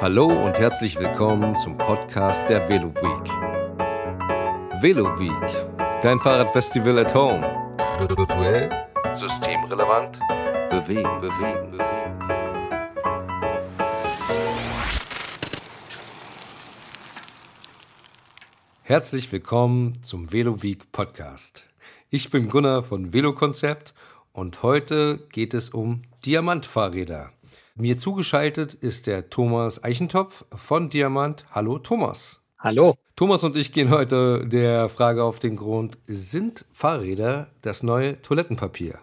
Hallo 0.00 0.26
und 0.28 0.56
herzlich 0.60 0.96
willkommen 0.96 1.56
zum 1.56 1.76
Podcast 1.76 2.48
der 2.48 2.68
Velo 2.68 2.94
Week. 2.94 3.28
Velo 4.80 5.18
Week, 5.18 6.00
dein 6.02 6.20
Fahrradfestival 6.20 7.00
at 7.00 7.12
home. 7.12 7.42
Virtuell, 7.98 8.70
systemrelevant, 9.16 10.20
bewegen, 10.70 11.20
bewegen, 11.20 11.72
bewegen. 11.72 11.98
Herzlich 18.82 19.32
willkommen 19.32 20.00
zum 20.04 20.32
Velo 20.32 20.62
Week 20.62 20.92
Podcast. 20.92 21.64
Ich 22.08 22.30
bin 22.30 22.48
Gunnar 22.48 22.84
von 22.84 23.12
Velo 23.12 23.32
Konzept 23.32 23.94
und 24.32 24.62
heute 24.62 25.26
geht 25.32 25.54
es 25.54 25.70
um 25.70 26.02
Diamantfahrräder. 26.24 27.32
Mir 27.80 27.96
zugeschaltet 27.96 28.74
ist 28.74 29.06
der 29.06 29.30
Thomas 29.30 29.84
Eichentopf 29.84 30.44
von 30.52 30.90
Diamant. 30.90 31.44
Hallo 31.52 31.78
Thomas. 31.78 32.42
Hallo. 32.58 32.96
Thomas 33.14 33.44
und 33.44 33.56
ich 33.56 33.70
gehen 33.70 33.90
heute 33.90 34.48
der 34.48 34.88
Frage 34.88 35.22
auf 35.22 35.38
den 35.38 35.54
Grund, 35.54 35.96
sind 36.08 36.64
Fahrräder 36.72 37.46
das 37.62 37.84
neue 37.84 38.20
Toilettenpapier? 38.20 38.98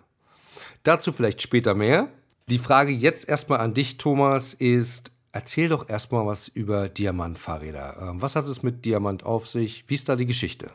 Dazu 0.83 1.13
vielleicht 1.13 1.41
später 1.41 1.73
mehr. 1.73 2.09
Die 2.49 2.59
Frage 2.59 2.91
jetzt 2.91 3.29
erstmal 3.29 3.61
an 3.61 3.73
dich, 3.73 3.95
Thomas, 3.95 4.53
ist, 4.53 5.13
erzähl 5.31 5.69
doch 5.69 5.87
erstmal 5.87 6.25
was 6.25 6.49
über 6.49 6.89
Diamant-Fahrräder. 6.89 8.09
Ähm, 8.09 8.21
was 8.21 8.35
hat 8.35 8.45
es 8.45 8.61
mit 8.61 8.83
Diamant 8.83 9.25
auf 9.25 9.47
sich? 9.47 9.85
Wie 9.87 9.95
ist 9.95 10.09
da 10.09 10.17
die 10.17 10.25
Geschichte? 10.25 10.69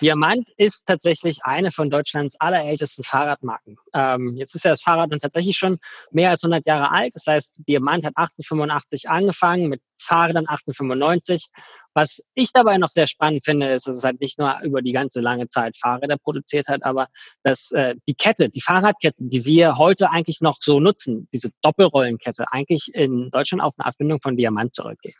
Diamant 0.00 0.48
ist 0.56 0.84
tatsächlich 0.86 1.44
eine 1.44 1.70
von 1.70 1.90
Deutschlands 1.90 2.36
allerältesten 2.40 3.04
Fahrradmarken. 3.04 3.76
Ähm, 3.94 4.36
jetzt 4.36 4.54
ist 4.54 4.64
ja 4.64 4.70
das 4.72 4.82
Fahrrad 4.82 5.10
nun 5.10 5.20
tatsächlich 5.20 5.56
schon 5.56 5.78
mehr 6.10 6.30
als 6.30 6.42
100 6.42 6.66
Jahre 6.66 6.90
alt. 6.90 7.14
Das 7.14 7.26
heißt, 7.26 7.52
Diamant 7.56 8.04
hat 8.04 8.16
1885 8.16 9.08
angefangen 9.08 9.68
mit 9.68 9.80
Fahrrädern 9.98 10.46
1895 10.46 11.50
was 11.94 12.22
ich 12.34 12.52
dabei 12.52 12.78
noch 12.78 12.90
sehr 12.90 13.06
spannend 13.06 13.44
finde, 13.44 13.70
ist, 13.70 13.86
dass 13.86 13.96
es 13.96 14.04
halt 14.04 14.20
nicht 14.20 14.38
nur 14.38 14.60
über 14.62 14.82
die 14.82 14.92
ganze 14.92 15.20
lange 15.20 15.46
Zeit 15.48 15.76
Fahrräder 15.76 16.16
produziert 16.16 16.68
hat, 16.68 16.84
aber 16.84 17.08
dass 17.42 17.70
äh, 17.72 17.94
die 18.08 18.14
Kette, 18.14 18.48
die 18.48 18.60
Fahrradkette, 18.60 19.24
die 19.28 19.44
wir 19.44 19.76
heute 19.76 20.10
eigentlich 20.10 20.40
noch 20.40 20.56
so 20.60 20.80
nutzen, 20.80 21.28
diese 21.32 21.50
Doppelrollenkette, 21.62 22.46
eigentlich 22.52 22.90
in 22.94 23.30
Deutschland 23.30 23.62
auf 23.62 23.74
eine 23.78 23.86
Erfindung 23.86 24.20
von 24.20 24.36
Diamant 24.36 24.74
zurückgeht. 24.74 25.16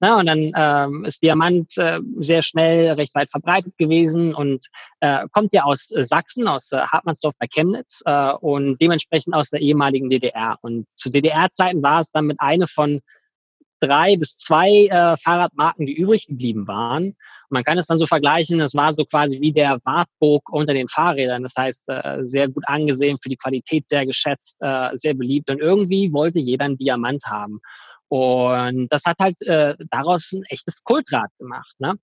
Na, 0.00 0.18
und 0.18 0.26
dann 0.26 0.52
ähm, 0.56 1.04
ist 1.04 1.22
Diamant 1.22 1.76
äh, 1.76 2.00
sehr 2.18 2.42
schnell 2.42 2.92
recht 2.92 3.14
weit 3.14 3.30
verbreitet 3.30 3.76
gewesen 3.76 4.34
und 4.34 4.66
äh, 5.00 5.26
kommt 5.32 5.52
ja 5.52 5.64
aus 5.64 5.90
äh, 5.90 6.04
Sachsen, 6.04 6.48
aus 6.48 6.72
äh, 6.72 6.78
Hartmannsdorf 6.78 7.34
bei 7.38 7.46
Chemnitz 7.46 8.02
äh, 8.06 8.30
und 8.40 8.80
dementsprechend 8.80 9.34
aus 9.34 9.50
der 9.50 9.60
ehemaligen 9.60 10.08
DDR. 10.08 10.56
Und 10.62 10.86
zu 10.94 11.10
DDR-Zeiten 11.10 11.82
war 11.82 12.00
es 12.00 12.10
damit 12.12 12.38
eine 12.40 12.66
von 12.66 13.00
drei 13.80 14.16
bis 14.16 14.36
zwei 14.36 14.86
äh, 14.86 15.16
Fahrradmarken, 15.16 15.86
die 15.86 15.94
übrig 15.94 16.26
geblieben 16.26 16.66
waren. 16.66 17.04
Und 17.04 17.16
man 17.50 17.64
kann 17.64 17.78
es 17.78 17.86
dann 17.86 17.98
so 17.98 18.06
vergleichen, 18.06 18.58
das 18.58 18.74
war 18.74 18.92
so 18.94 19.04
quasi 19.04 19.40
wie 19.40 19.52
der 19.52 19.80
Wartburg 19.84 20.50
unter 20.50 20.74
den 20.74 20.88
Fahrrädern. 20.88 21.42
Das 21.42 21.54
heißt, 21.56 21.80
äh, 21.88 22.24
sehr 22.24 22.48
gut 22.48 22.64
angesehen, 22.66 23.18
für 23.22 23.28
die 23.28 23.36
Qualität 23.36 23.88
sehr 23.88 24.06
geschätzt, 24.06 24.56
äh, 24.60 24.90
sehr 24.94 25.14
beliebt. 25.14 25.50
Und 25.50 25.60
irgendwie 25.60 26.12
wollte 26.12 26.38
jeder 26.38 26.66
einen 26.66 26.78
Diamant 26.78 27.24
haben. 27.26 27.60
Und 28.08 28.88
das 28.92 29.04
hat 29.04 29.18
halt 29.20 29.40
äh, 29.42 29.76
daraus 29.90 30.32
ein 30.32 30.42
echtes 30.48 30.82
Kultrad 30.82 31.30
gemacht. 31.38 31.74
Ne? 31.78 31.94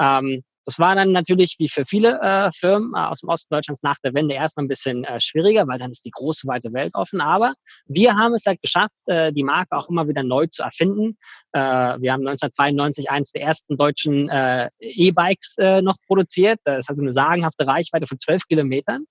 Ähm, 0.00 0.42
das 0.64 0.78
war 0.78 0.94
dann 0.94 1.12
natürlich 1.12 1.56
wie 1.58 1.68
für 1.68 1.84
viele 1.84 2.20
äh, 2.20 2.50
Firmen 2.52 2.92
äh, 2.94 2.98
aus 2.98 3.20
dem 3.20 3.28
Osten 3.28 3.52
Deutschlands 3.54 3.82
nach 3.82 3.98
der 4.04 4.14
Wende 4.14 4.34
erstmal 4.34 4.64
ein 4.64 4.68
bisschen 4.68 5.04
äh, 5.04 5.20
schwieriger, 5.20 5.66
weil 5.66 5.78
dann 5.78 5.90
ist 5.90 6.04
die 6.04 6.10
große 6.10 6.46
weite 6.46 6.72
Welt 6.72 6.94
offen. 6.94 7.20
Aber 7.20 7.54
wir 7.86 8.14
haben 8.14 8.34
es 8.34 8.44
halt 8.46 8.62
geschafft, 8.62 8.94
äh, 9.06 9.32
die 9.32 9.44
Marke 9.44 9.76
auch 9.76 9.88
immer 9.88 10.06
wieder 10.08 10.22
neu 10.22 10.46
zu 10.46 10.62
erfinden. 10.62 11.16
Äh, 11.52 11.60
wir 11.60 12.12
haben 12.12 12.26
1992 12.26 13.10
eines 13.10 13.32
der 13.32 13.42
ersten 13.42 13.76
deutschen 13.76 14.28
äh, 14.28 14.70
E-Bikes 14.78 15.54
äh, 15.58 15.82
noch 15.82 15.96
produziert. 16.06 16.60
Das 16.64 16.88
hat 16.88 16.98
eine 16.98 17.12
sagenhafte 17.12 17.66
Reichweite 17.66 18.06
von 18.06 18.18
12 18.18 18.46
Kilometern. 18.46 19.04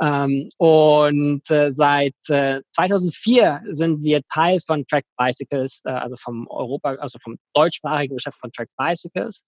Ähm, 0.00 0.48
und 0.58 1.50
äh, 1.50 1.72
seit 1.72 2.14
äh, 2.28 2.60
2004 2.74 3.62
sind 3.70 4.02
wir 4.02 4.22
Teil 4.32 4.58
von 4.64 4.86
Track 4.86 5.04
Bicycles, 5.16 5.80
äh, 5.84 5.90
also 5.90 6.16
vom 6.16 6.46
Europa, 6.48 6.90
also 6.94 7.18
vom 7.22 7.36
deutschsprachigen 7.52 8.16
Geschäft 8.16 8.38
von 8.40 8.52
Track 8.52 8.68
Bicycles. 8.76 9.44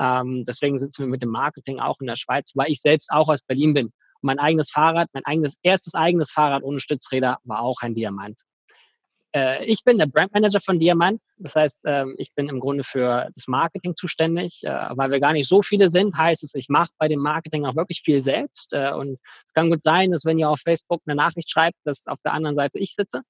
Ähm, 0.00 0.44
deswegen 0.44 0.80
sitzen 0.80 1.04
wir 1.04 1.08
mit 1.08 1.22
dem 1.22 1.30
Marketing 1.30 1.78
auch 1.78 2.00
in 2.00 2.08
der 2.08 2.16
Schweiz, 2.16 2.50
weil 2.54 2.70
ich 2.70 2.80
selbst 2.80 3.10
auch 3.10 3.28
aus 3.28 3.42
Berlin 3.42 3.74
bin. 3.74 3.92
Mein 4.22 4.38
eigenes 4.38 4.70
Fahrrad, 4.70 5.08
mein 5.12 5.24
eigenes 5.24 5.58
erstes 5.62 5.94
eigenes 5.94 6.30
Fahrrad 6.30 6.62
ohne 6.62 6.80
Stützräder 6.80 7.38
war 7.44 7.60
auch 7.60 7.80
ein 7.80 7.94
Diamant. 7.94 8.38
Äh, 9.34 9.64
ich 9.64 9.82
bin 9.84 9.98
der 9.98 10.06
Brandmanager 10.06 10.60
von 10.60 10.78
Diamant. 10.78 11.20
Das 11.38 11.54
heißt, 11.54 11.80
ähm, 11.84 12.14
ich 12.18 12.32
bin 12.34 12.48
im 12.48 12.60
Grunde 12.60 12.84
für 12.84 13.28
das 13.34 13.48
Marketing 13.48 13.96
zuständig. 13.96 14.60
Äh, 14.62 14.88
weil 14.90 15.10
wir 15.10 15.20
gar 15.20 15.32
nicht 15.32 15.48
so 15.48 15.62
viele 15.62 15.88
sind, 15.88 16.16
heißt 16.16 16.44
es, 16.44 16.54
ich 16.54 16.68
mache 16.68 16.90
bei 16.98 17.08
dem 17.08 17.20
Marketing 17.20 17.64
auch 17.66 17.76
wirklich 17.76 18.02
viel 18.02 18.22
selbst. 18.22 18.72
Äh, 18.72 18.92
und 18.92 19.18
es 19.46 19.52
kann 19.54 19.70
gut 19.70 19.82
sein, 19.82 20.10
dass 20.10 20.24
wenn 20.24 20.38
ihr 20.38 20.50
auf 20.50 20.60
Facebook 20.60 21.02
eine 21.06 21.16
Nachricht 21.16 21.50
schreibt, 21.50 21.78
dass 21.84 22.06
auf 22.06 22.18
der 22.24 22.32
anderen 22.32 22.54
Seite 22.54 22.78
ich 22.78 22.94
sitze. 22.94 23.22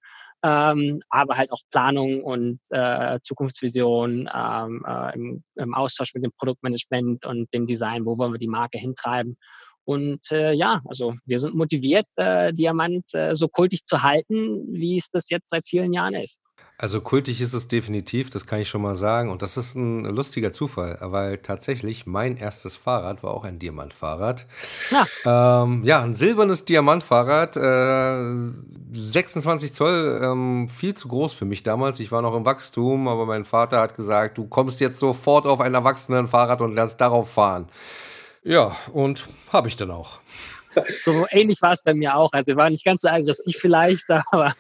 Ähm, 0.45 1.03
aber 1.09 1.37
halt 1.37 1.53
auch 1.53 1.61
Planung 1.71 2.25
und 2.25 2.59
äh, 2.71 3.21
Zukunftsvision 3.23 4.29
ähm, 4.35 4.85
äh, 4.85 5.15
im, 5.15 5.45
im 5.55 5.75
Austausch 5.75 6.15
mit 6.15 6.25
dem 6.25 6.33
Produktmanagement 6.37 7.25
und 7.25 7.55
dem 7.55 7.69
Design, 7.69 8.05
wo 8.05 8.19
wollen 8.19 8.33
wir 8.33 8.41
die 8.41 8.49
Marke 8.49 8.77
hintreiben 8.77 9.37
und 9.85 10.31
äh, 10.31 10.53
ja, 10.53 10.81
also 10.87 11.15
wir 11.27 11.39
sind 11.39 11.55
motiviert, 11.55 12.07
äh, 12.17 12.53
Diamant 12.53 13.05
äh, 13.15 13.35
so 13.35 13.49
kultig 13.49 13.85
zu 13.85 14.03
halten, 14.03 14.67
wie 14.73 14.99
es 14.99 15.09
das 15.11 15.31
jetzt 15.31 15.51
seit 15.51 15.67
vielen 15.67 15.93
Jahren 15.93 16.15
ist. 16.15 16.39
Also 16.79 17.01
kultig 17.01 17.41
ist 17.41 17.53
es 17.53 17.69
definitiv, 17.69 18.31
das 18.31 18.45
kann 18.45 18.59
ich 18.59 18.69
schon 18.69 18.83
mal 18.83 18.97
sagen. 18.97 19.31
Und 19.31 19.43
das 19.43 19.57
ist 19.57 19.77
ein 19.77 20.05
lustiger 20.05 20.53
Zufall, 20.53 20.99
weil 21.01 21.39
tatsächlich 21.39 22.07
mein 22.07 22.37
erstes 22.37 22.75
Fahrrad 22.75 23.23
war 23.23 23.35
auch 23.35 23.45
ein 23.45 23.61
Diamantfahrrad. 23.61 24.47
Ja, 24.91 25.63
ähm, 25.63 25.85
ja 25.85 26.03
ein 26.03 26.15
silbernes 26.15 26.65
Diamantfahrrad, 26.65 27.57
äh, 27.57 28.53
26 28.95 29.73
Zoll, 29.73 30.21
ähm, 30.25 30.69
viel 30.69 30.95
zu 30.95 31.07
groß 31.07 31.33
für 31.35 31.45
mich 31.45 31.63
damals. 31.63 32.01
Ich 32.01 32.11
war 32.11 32.21
noch 32.21 32.35
im 32.35 32.45
Wachstum, 32.45 33.07
aber 33.07 33.27
mein 33.27 33.45
Vater 33.45 33.81
hat 33.81 33.95
gesagt, 33.95 34.37
du 34.39 34.47
kommst 34.47 34.81
jetzt 34.81 34.99
sofort 34.99 35.47
auf 35.47 35.61
ein 35.61 35.75
Erwachsenenfahrrad 35.75 36.61
und 36.63 36.75
lernst 36.75 37.01
darauf 37.01 37.31
fahren. 37.31 37.69
Ja, 38.45 38.77
und 38.93 39.29
habe 39.53 39.69
ich 39.69 39.77
dann 39.77 39.91
auch. 39.91 40.21
So 41.05 41.27
ähnlich 41.31 41.61
war 41.61 41.73
es 41.73 41.83
bei 41.83 41.95
mir 41.95 42.17
auch. 42.17 42.33
Also, 42.33 42.49
wir 42.49 42.57
waren 42.57 42.73
nicht 42.73 42.85
ganz 42.85 43.03
so 43.03 43.09
aggressiv 43.09 43.57
vielleicht, 43.61 44.09
aber. 44.31 44.55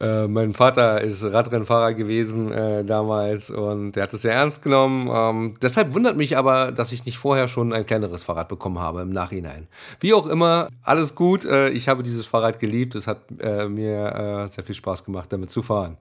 Äh, 0.00 0.28
mein 0.28 0.54
Vater 0.54 1.00
ist 1.00 1.22
Radrennfahrer 1.24 1.94
gewesen 1.94 2.52
äh, 2.52 2.84
damals 2.84 3.50
und 3.50 3.96
er 3.96 4.04
hat 4.04 4.14
es 4.14 4.22
sehr 4.22 4.34
ernst 4.34 4.62
genommen. 4.62 5.10
Ähm, 5.12 5.54
deshalb 5.60 5.94
wundert 5.94 6.16
mich 6.16 6.36
aber, 6.36 6.72
dass 6.72 6.92
ich 6.92 7.04
nicht 7.04 7.18
vorher 7.18 7.48
schon 7.48 7.72
ein 7.72 7.86
kleineres 7.86 8.24
Fahrrad 8.24 8.48
bekommen 8.48 8.78
habe 8.78 9.02
im 9.02 9.10
Nachhinein. 9.10 9.68
Wie 10.00 10.14
auch 10.14 10.26
immer, 10.26 10.68
alles 10.82 11.14
gut. 11.14 11.44
Äh, 11.44 11.70
ich 11.70 11.88
habe 11.88 12.02
dieses 12.02 12.26
Fahrrad 12.26 12.58
geliebt. 12.58 12.94
Es 12.94 13.06
hat 13.06 13.22
äh, 13.40 13.68
mir 13.68 14.46
äh, 14.46 14.48
sehr 14.48 14.64
viel 14.64 14.74
Spaß 14.74 15.04
gemacht, 15.04 15.32
damit 15.32 15.50
zu 15.50 15.62
fahren. 15.62 15.98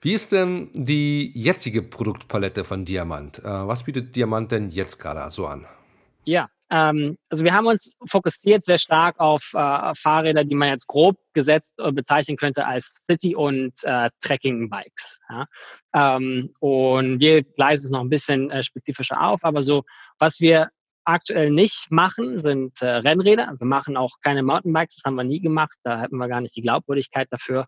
Wie 0.00 0.12
ist 0.12 0.32
denn 0.32 0.68
die 0.74 1.32
jetzige 1.34 1.82
Produktpalette 1.82 2.64
von 2.64 2.84
Diamant? 2.84 3.38
Äh, 3.38 3.44
was 3.44 3.84
bietet 3.84 4.14
Diamant 4.14 4.52
denn 4.52 4.70
jetzt 4.70 4.98
gerade 4.98 5.30
so 5.30 5.46
an? 5.46 5.64
Ja, 6.24 6.48
ähm, 6.74 7.16
also 7.30 7.44
wir 7.44 7.54
haben 7.54 7.66
uns 7.68 7.92
fokussiert 8.08 8.64
sehr 8.64 8.80
stark 8.80 9.20
auf 9.20 9.48
äh, 9.54 9.94
Fahrräder, 9.94 10.42
die 10.44 10.56
man 10.56 10.70
jetzt 10.70 10.88
grob 10.88 11.16
gesetzt 11.32 11.72
äh, 11.78 11.92
bezeichnen 11.92 12.36
könnte 12.36 12.66
als 12.66 12.92
City- 13.06 13.36
und 13.36 13.72
äh, 13.84 14.10
Trekking-Bikes. 14.20 15.20
Ja? 15.30 15.46
Ähm, 15.94 16.52
und 16.58 17.20
wir 17.20 17.44
gleisen 17.44 17.86
es 17.86 17.90
noch 17.92 18.00
ein 18.00 18.10
bisschen 18.10 18.50
äh, 18.50 18.64
spezifischer 18.64 19.22
auf, 19.22 19.44
aber 19.44 19.62
so, 19.62 19.84
was 20.18 20.40
wir 20.40 20.70
aktuell 21.04 21.50
nicht 21.50 21.86
machen, 21.90 22.40
sind 22.40 22.80
äh, 22.82 22.86
Rennräder. 22.86 23.54
Wir 23.56 23.66
machen 23.66 23.96
auch 23.96 24.16
keine 24.22 24.42
Mountainbikes, 24.42 24.96
das 24.96 25.04
haben 25.04 25.14
wir 25.14 25.24
nie 25.24 25.40
gemacht. 25.40 25.76
Da 25.84 26.00
hätten 26.00 26.16
wir 26.16 26.28
gar 26.28 26.40
nicht 26.40 26.56
die 26.56 26.62
Glaubwürdigkeit 26.62 27.28
dafür. 27.30 27.66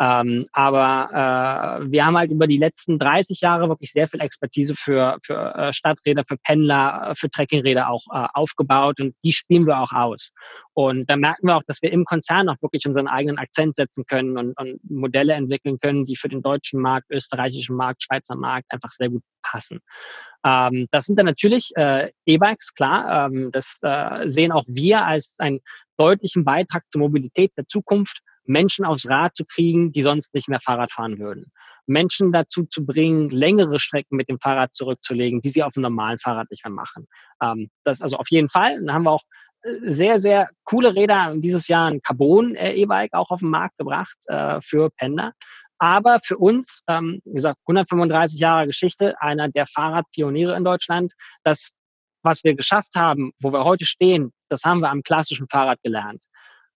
Ähm, 0.00 0.46
aber 0.52 1.80
äh, 1.82 1.90
wir 1.90 2.06
haben 2.06 2.16
halt 2.16 2.30
über 2.30 2.46
die 2.46 2.58
letzten 2.58 2.98
30 2.98 3.40
Jahre 3.40 3.68
wirklich 3.68 3.92
sehr 3.92 4.06
viel 4.06 4.20
Expertise 4.20 4.74
für, 4.76 5.18
für 5.24 5.54
äh, 5.54 5.72
Stadträder, 5.72 6.22
für 6.26 6.36
Pendler, 6.36 7.10
äh, 7.10 7.14
für 7.16 7.28
Trekkingräder 7.30 7.88
auch 7.88 8.04
äh, 8.12 8.28
aufgebaut 8.32 9.00
und 9.00 9.14
die 9.24 9.32
spielen 9.32 9.66
wir 9.66 9.80
auch 9.80 9.92
aus. 9.92 10.32
Und 10.72 11.10
da 11.10 11.16
merken 11.16 11.48
wir 11.48 11.56
auch, 11.56 11.64
dass 11.66 11.82
wir 11.82 11.90
im 11.92 12.04
Konzern 12.04 12.48
auch 12.48 12.62
wirklich 12.62 12.86
unseren 12.86 13.08
eigenen 13.08 13.38
Akzent 13.38 13.74
setzen 13.74 14.04
können 14.06 14.38
und, 14.38 14.56
und 14.56 14.78
Modelle 14.88 15.34
entwickeln 15.34 15.78
können, 15.80 16.06
die 16.06 16.16
für 16.16 16.28
den 16.28 16.42
deutschen 16.42 16.80
Markt, 16.80 17.10
österreichischen 17.10 17.74
Markt, 17.74 18.04
Schweizer 18.04 18.36
Markt 18.36 18.70
einfach 18.70 18.92
sehr 18.92 19.08
gut 19.08 19.22
passen. 19.42 19.80
Ähm, 20.44 20.86
das 20.92 21.06
sind 21.06 21.18
dann 21.18 21.26
natürlich 21.26 21.70
äh, 21.74 22.12
E-Bikes, 22.24 22.74
klar. 22.74 23.26
Ähm, 23.26 23.50
das 23.52 23.78
äh, 23.82 24.28
sehen 24.28 24.52
auch 24.52 24.64
wir 24.68 25.04
als 25.04 25.34
einen 25.38 25.60
deutlichen 25.96 26.44
Beitrag 26.44 26.84
zur 26.90 27.00
Mobilität 27.00 27.52
der 27.56 27.66
Zukunft 27.66 28.20
Menschen 28.48 28.84
aufs 28.84 29.08
Rad 29.08 29.36
zu 29.36 29.44
kriegen, 29.44 29.92
die 29.92 30.02
sonst 30.02 30.34
nicht 30.34 30.48
mehr 30.48 30.60
Fahrrad 30.60 30.92
fahren 30.92 31.18
würden. 31.18 31.52
Menschen 31.86 32.32
dazu 32.32 32.64
zu 32.64 32.84
bringen, 32.84 33.30
längere 33.30 33.80
Strecken 33.80 34.16
mit 34.16 34.28
dem 34.28 34.38
Fahrrad 34.38 34.74
zurückzulegen, 34.74 35.40
die 35.40 35.50
sie 35.50 35.62
auf 35.62 35.72
dem 35.72 35.82
normalen 35.82 36.18
Fahrrad 36.18 36.50
nicht 36.50 36.64
mehr 36.64 36.72
machen. 36.72 37.06
Ähm, 37.42 37.70
das 37.84 38.02
also 38.02 38.16
auf 38.16 38.28
jeden 38.30 38.48
Fall. 38.48 38.76
Dann 38.76 38.94
haben 38.94 39.04
wir 39.04 39.12
auch 39.12 39.22
äh, 39.62 39.90
sehr, 39.90 40.18
sehr 40.18 40.50
coole 40.64 40.94
Räder. 40.94 41.34
Dieses 41.36 41.68
Jahr 41.68 41.90
ein 41.90 42.02
Carbon-E-Bike 42.02 43.14
auch 43.14 43.30
auf 43.30 43.40
den 43.40 43.50
Markt 43.50 43.78
gebracht 43.78 44.16
äh, 44.26 44.60
für 44.60 44.90
Pender. 44.90 45.32
aber 45.78 46.18
für 46.24 46.36
uns, 46.36 46.82
ähm, 46.88 47.20
wie 47.24 47.34
gesagt, 47.34 47.58
135 47.66 48.38
Jahre 48.38 48.66
Geschichte, 48.66 49.14
einer 49.20 49.48
der 49.48 49.66
Fahrradpioniere 49.66 50.56
in 50.56 50.64
Deutschland, 50.64 51.12
das, 51.44 51.72
was 52.22 52.42
wir 52.44 52.54
geschafft 52.54 52.94
haben, 52.96 53.32
wo 53.40 53.52
wir 53.52 53.64
heute 53.64 53.86
stehen, 53.86 54.32
das 54.48 54.64
haben 54.64 54.80
wir 54.80 54.90
am 54.90 55.02
klassischen 55.02 55.48
Fahrrad 55.48 55.78
gelernt. 55.82 56.20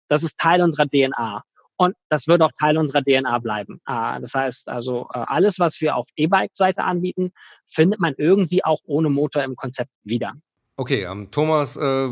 Das 0.09 0.23
ist 0.23 0.37
Teil 0.39 0.61
unserer 0.61 0.87
DNA. 0.87 1.43
Und 1.81 1.97
das 2.11 2.27
wird 2.27 2.43
auch 2.43 2.53
Teil 2.61 2.77
unserer 2.77 3.03
DNA 3.03 3.39
bleiben. 3.39 3.81
Äh, 3.87 4.21
das 4.21 4.35
heißt 4.35 4.69
also, 4.69 5.09
äh, 5.15 5.19
alles, 5.27 5.59
was 5.59 5.81
wir 5.81 5.97
auf 5.97 6.07
E-Bike-Seite 6.15 6.85
anbieten, 6.85 7.33
findet 7.65 8.01
man 8.01 8.13
irgendwie 8.19 8.63
auch 8.63 8.81
ohne 8.85 9.09
Motor 9.09 9.45
im 9.45 9.57
Konzept 9.57 9.91
wieder. 10.05 10.35
Okay, 10.77 11.05
ähm, 11.11 11.31
Thomas, 11.31 11.79
äh, 11.79 12.11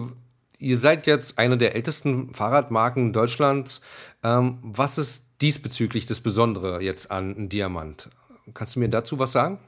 ihr 0.59 0.79
seid 0.79 1.07
jetzt 1.07 1.39
eine 1.39 1.59
der 1.59 1.75
ältesten 1.75 2.33
Fahrradmarken 2.33 3.13
Deutschlands. 3.13 3.83
Ähm, 4.25 4.59
was 4.63 4.97
ist 4.97 5.27
diesbezüglich 5.43 6.07
das 6.07 6.21
Besondere 6.21 6.81
jetzt 6.81 7.11
an 7.11 7.51
Diamant? 7.51 8.09
Kannst 8.55 8.77
du 8.77 8.81
mir 8.81 8.89
dazu 8.89 9.19
was 9.19 9.33
sagen? 9.33 9.59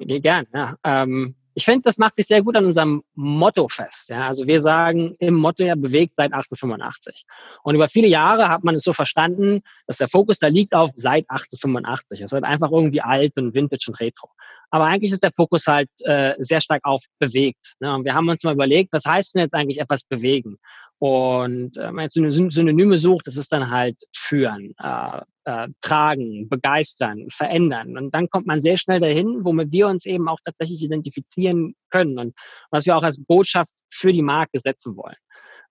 Ja, 0.00 0.18
gern, 0.18 0.46
ja. 0.52 0.76
Ähm, 0.84 1.34
ich 1.56 1.64
finde, 1.64 1.84
das 1.84 1.96
macht 1.96 2.16
sich 2.16 2.26
sehr 2.26 2.42
gut 2.42 2.54
an 2.54 2.66
unserem 2.66 3.02
Motto 3.14 3.66
fest. 3.68 4.10
Ja, 4.10 4.28
also 4.28 4.46
wir 4.46 4.60
sagen 4.60 5.16
im 5.20 5.34
Motto 5.36 5.64
ja 5.64 5.74
bewegt 5.74 6.12
seit 6.14 6.34
1885. 6.34 7.24
Und 7.62 7.74
über 7.74 7.88
viele 7.88 8.08
Jahre 8.08 8.50
hat 8.50 8.62
man 8.62 8.74
es 8.74 8.84
so 8.84 8.92
verstanden, 8.92 9.62
dass 9.86 9.96
der 9.96 10.08
Fokus 10.08 10.38
da 10.38 10.48
liegt 10.48 10.74
auf 10.74 10.90
seit 10.96 11.24
1885. 11.30 12.20
Es 12.20 12.32
wird 12.32 12.44
einfach 12.44 12.70
irgendwie 12.70 13.00
alt 13.00 13.38
und 13.38 13.54
vintage 13.54 13.86
und 13.88 13.98
retro. 14.00 14.28
Aber 14.68 14.84
eigentlich 14.84 15.12
ist 15.12 15.22
der 15.22 15.32
Fokus 15.32 15.66
halt 15.66 15.88
äh, 16.00 16.34
sehr 16.38 16.60
stark 16.60 16.84
auf 16.84 17.02
bewegt. 17.18 17.74
Ne? 17.80 17.94
Und 17.94 18.04
wir 18.04 18.12
haben 18.12 18.28
uns 18.28 18.44
mal 18.44 18.52
überlegt, 18.52 18.92
was 18.92 19.06
heißt 19.06 19.34
denn 19.34 19.40
jetzt 19.40 19.54
eigentlich 19.54 19.80
etwas 19.80 20.04
bewegen? 20.04 20.58
Und 20.98 21.76
äh, 21.76 21.82
wenn 21.82 21.94
man 21.94 22.04
jetzt 22.04 22.14
Synonyme 22.14 22.96
sucht, 22.96 23.26
das 23.26 23.36
ist 23.36 23.52
dann 23.52 23.70
halt 23.70 23.96
führen, 24.14 24.74
äh, 24.82 25.20
äh, 25.44 25.68
tragen, 25.82 26.48
begeistern, 26.48 27.26
verändern. 27.30 27.96
Und 27.98 28.14
dann 28.14 28.30
kommt 28.30 28.46
man 28.46 28.62
sehr 28.62 28.78
schnell 28.78 29.00
dahin, 29.00 29.44
womit 29.44 29.72
wir 29.72 29.88
uns 29.88 30.06
eben 30.06 30.28
auch 30.28 30.38
tatsächlich 30.44 30.82
identifizieren 30.82 31.74
können 31.90 32.18
und 32.18 32.34
was 32.70 32.86
wir 32.86 32.96
auch 32.96 33.02
als 33.02 33.22
Botschaft 33.24 33.70
für 33.92 34.12
die 34.12 34.22
Marke 34.22 34.58
setzen 34.64 34.96
wollen. 34.96 35.16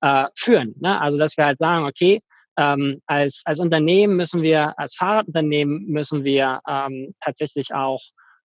Äh, 0.02 0.28
führen. 0.36 0.76
Ne? 0.80 1.00
Also 1.02 1.18
dass 1.18 1.38
wir 1.38 1.46
halt 1.46 1.58
sagen, 1.58 1.86
okay, 1.86 2.22
ähm, 2.58 3.02
als, 3.06 3.42
als 3.46 3.60
Unternehmen 3.60 4.16
müssen 4.16 4.42
wir, 4.42 4.78
als 4.78 4.96
Fahrradunternehmen 4.96 5.86
müssen 5.88 6.24
wir 6.24 6.62
ähm, 6.68 7.14
tatsächlich 7.20 7.74
auch 7.74 8.02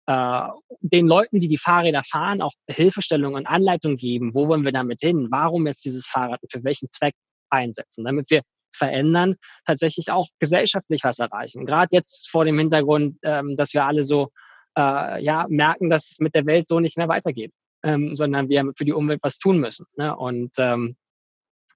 äh, 0.08 0.48
den 0.82 1.08
Leuten, 1.08 1.40
die 1.40 1.48
die 1.48 1.58
Fahrräder 1.58 2.02
fahren, 2.04 2.42
auch 2.42 2.54
Hilfestellungen 2.68 3.38
und 3.38 3.46
Anleitungen 3.46 3.98
geben. 3.98 4.34
Wo 4.34 4.48
wollen 4.48 4.66
wir 4.66 4.72
damit 4.72 5.02
hin? 5.02 5.28
Warum 5.30 5.68
jetzt 5.68 5.86
dieses 5.86 6.08
Fahrrad 6.08 6.42
und 6.42 6.52
für 6.52 6.64
welchen 6.64 6.90
Zweck 6.90 7.14
einsetzen? 7.50 8.06
Damit 8.06 8.30
wir 8.30 8.42
verändern, 8.72 9.36
tatsächlich 9.66 10.12
auch 10.12 10.28
gesellschaftlich 10.40 11.04
was 11.04 11.20
erreichen. 11.20 11.66
Gerade 11.66 11.90
jetzt 11.92 12.30
vor 12.30 12.46
dem 12.46 12.58
Hintergrund, 12.58 13.18
ähm, 13.24 13.56
dass 13.56 13.74
wir 13.74 13.86
alle 13.86 14.04
so 14.04 14.32
äh, 14.78 15.24
ja, 15.24 15.46
merken, 15.50 15.90
dass 15.90 16.12
es 16.12 16.20
mit 16.20 16.36
der 16.36 16.46
Welt 16.46 16.68
so 16.68 16.80
nicht 16.80 16.98
mehr 16.98 17.08
weitergeht, 17.08 17.52
ähm, 17.84 18.16
sondern 18.16 18.50
wir 18.50 18.72
für 18.78 18.86
die 18.86 18.94
Umwelt 18.94 19.20
was 19.24 19.40
tun 19.40 19.60
müssen. 19.60 19.86
Ne? 19.98 20.16
Und 20.16 20.52
ähm, 20.60 20.96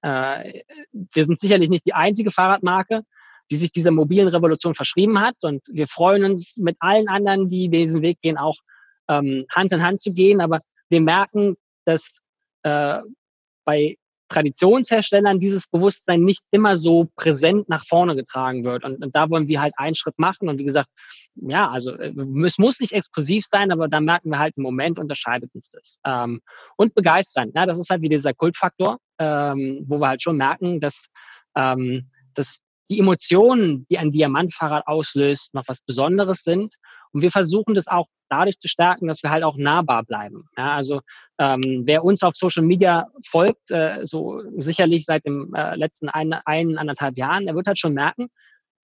äh, 0.02 0.62
wir 0.92 1.24
sind 1.24 1.40
sicherlich 1.40 1.68
nicht 1.68 1.86
die 1.86 1.94
einzige 1.94 2.30
Fahrradmarke, 2.30 3.02
die 3.50 3.56
sich 3.56 3.72
dieser 3.72 3.90
mobilen 3.90 4.28
Revolution 4.28 4.74
verschrieben 4.74 5.20
hat. 5.20 5.36
Und 5.42 5.62
wir 5.70 5.86
freuen 5.86 6.24
uns 6.24 6.56
mit 6.56 6.76
allen 6.80 7.08
anderen, 7.08 7.50
die 7.50 7.68
diesen 7.68 8.02
Weg 8.02 8.20
gehen, 8.22 8.38
auch 8.38 8.56
ähm, 9.08 9.46
Hand 9.50 9.72
in 9.72 9.82
Hand 9.82 10.00
zu 10.00 10.12
gehen. 10.12 10.40
Aber 10.40 10.60
wir 10.88 11.00
merken, 11.00 11.56
dass 11.84 12.20
äh, 12.62 13.00
bei 13.64 13.96
Traditionsherstellern 14.32 15.38
dieses 15.38 15.66
Bewusstsein 15.66 16.22
nicht 16.22 16.42
immer 16.50 16.76
so 16.76 17.08
präsent 17.16 17.68
nach 17.68 17.84
vorne 17.86 18.16
getragen 18.16 18.64
wird. 18.64 18.84
Und, 18.84 19.04
und, 19.04 19.14
da 19.14 19.28
wollen 19.28 19.46
wir 19.46 19.60
halt 19.60 19.74
einen 19.76 19.94
Schritt 19.94 20.18
machen. 20.18 20.48
Und 20.48 20.58
wie 20.58 20.64
gesagt, 20.64 20.88
ja, 21.34 21.70
also 21.70 21.92
äh, 21.92 22.12
es 22.44 22.58
muss 22.58 22.80
nicht 22.80 22.92
exklusiv 22.92 23.44
sein, 23.44 23.70
aber 23.70 23.88
da 23.88 24.00
merken 24.00 24.30
wir 24.30 24.38
halt 24.38 24.56
im 24.56 24.62
Moment 24.62 24.98
unterscheidet 24.98 25.54
uns 25.54 25.70
das. 25.70 25.98
Ähm, 26.04 26.40
und 26.76 26.94
begeistern. 26.94 27.52
Ja, 27.54 27.66
das 27.66 27.78
ist 27.78 27.90
halt 27.90 28.02
wie 28.02 28.08
dieser 28.08 28.32
Kultfaktor, 28.32 28.98
ähm, 29.18 29.84
wo 29.86 29.98
wir 29.98 30.08
halt 30.08 30.22
schon 30.22 30.36
merken, 30.38 30.80
dass, 30.80 31.08
ähm, 31.54 32.10
dass 32.34 32.58
die 32.92 32.98
Emotionen, 32.98 33.86
die 33.88 33.96
ein 33.96 34.12
Diamantfahrrad 34.12 34.86
auslöst, 34.86 35.54
noch 35.54 35.64
was 35.66 35.80
Besonderes 35.80 36.42
sind. 36.42 36.74
Und 37.12 37.22
wir 37.22 37.30
versuchen 37.30 37.74
das 37.74 37.86
auch 37.86 38.06
dadurch 38.28 38.58
zu 38.58 38.68
stärken, 38.68 39.06
dass 39.06 39.22
wir 39.22 39.30
halt 39.30 39.44
auch 39.44 39.56
nahbar 39.56 40.04
bleiben. 40.04 40.44
Ja, 40.56 40.74
also 40.74 41.00
ähm, 41.38 41.82
wer 41.84 42.04
uns 42.04 42.22
auf 42.22 42.34
Social 42.36 42.62
Media 42.62 43.08
folgt, 43.30 43.70
äh, 43.70 44.00
so 44.04 44.42
sicherlich 44.58 45.04
seit 45.06 45.24
dem 45.24 45.54
äh, 45.54 45.74
letzten 45.76 46.08
ein, 46.08 46.34
ein, 46.44 46.78
anderthalb 46.78 47.16
Jahren, 47.16 47.46
der 47.46 47.54
wird 47.54 47.66
halt 47.66 47.78
schon 47.78 47.94
merken, 47.94 48.28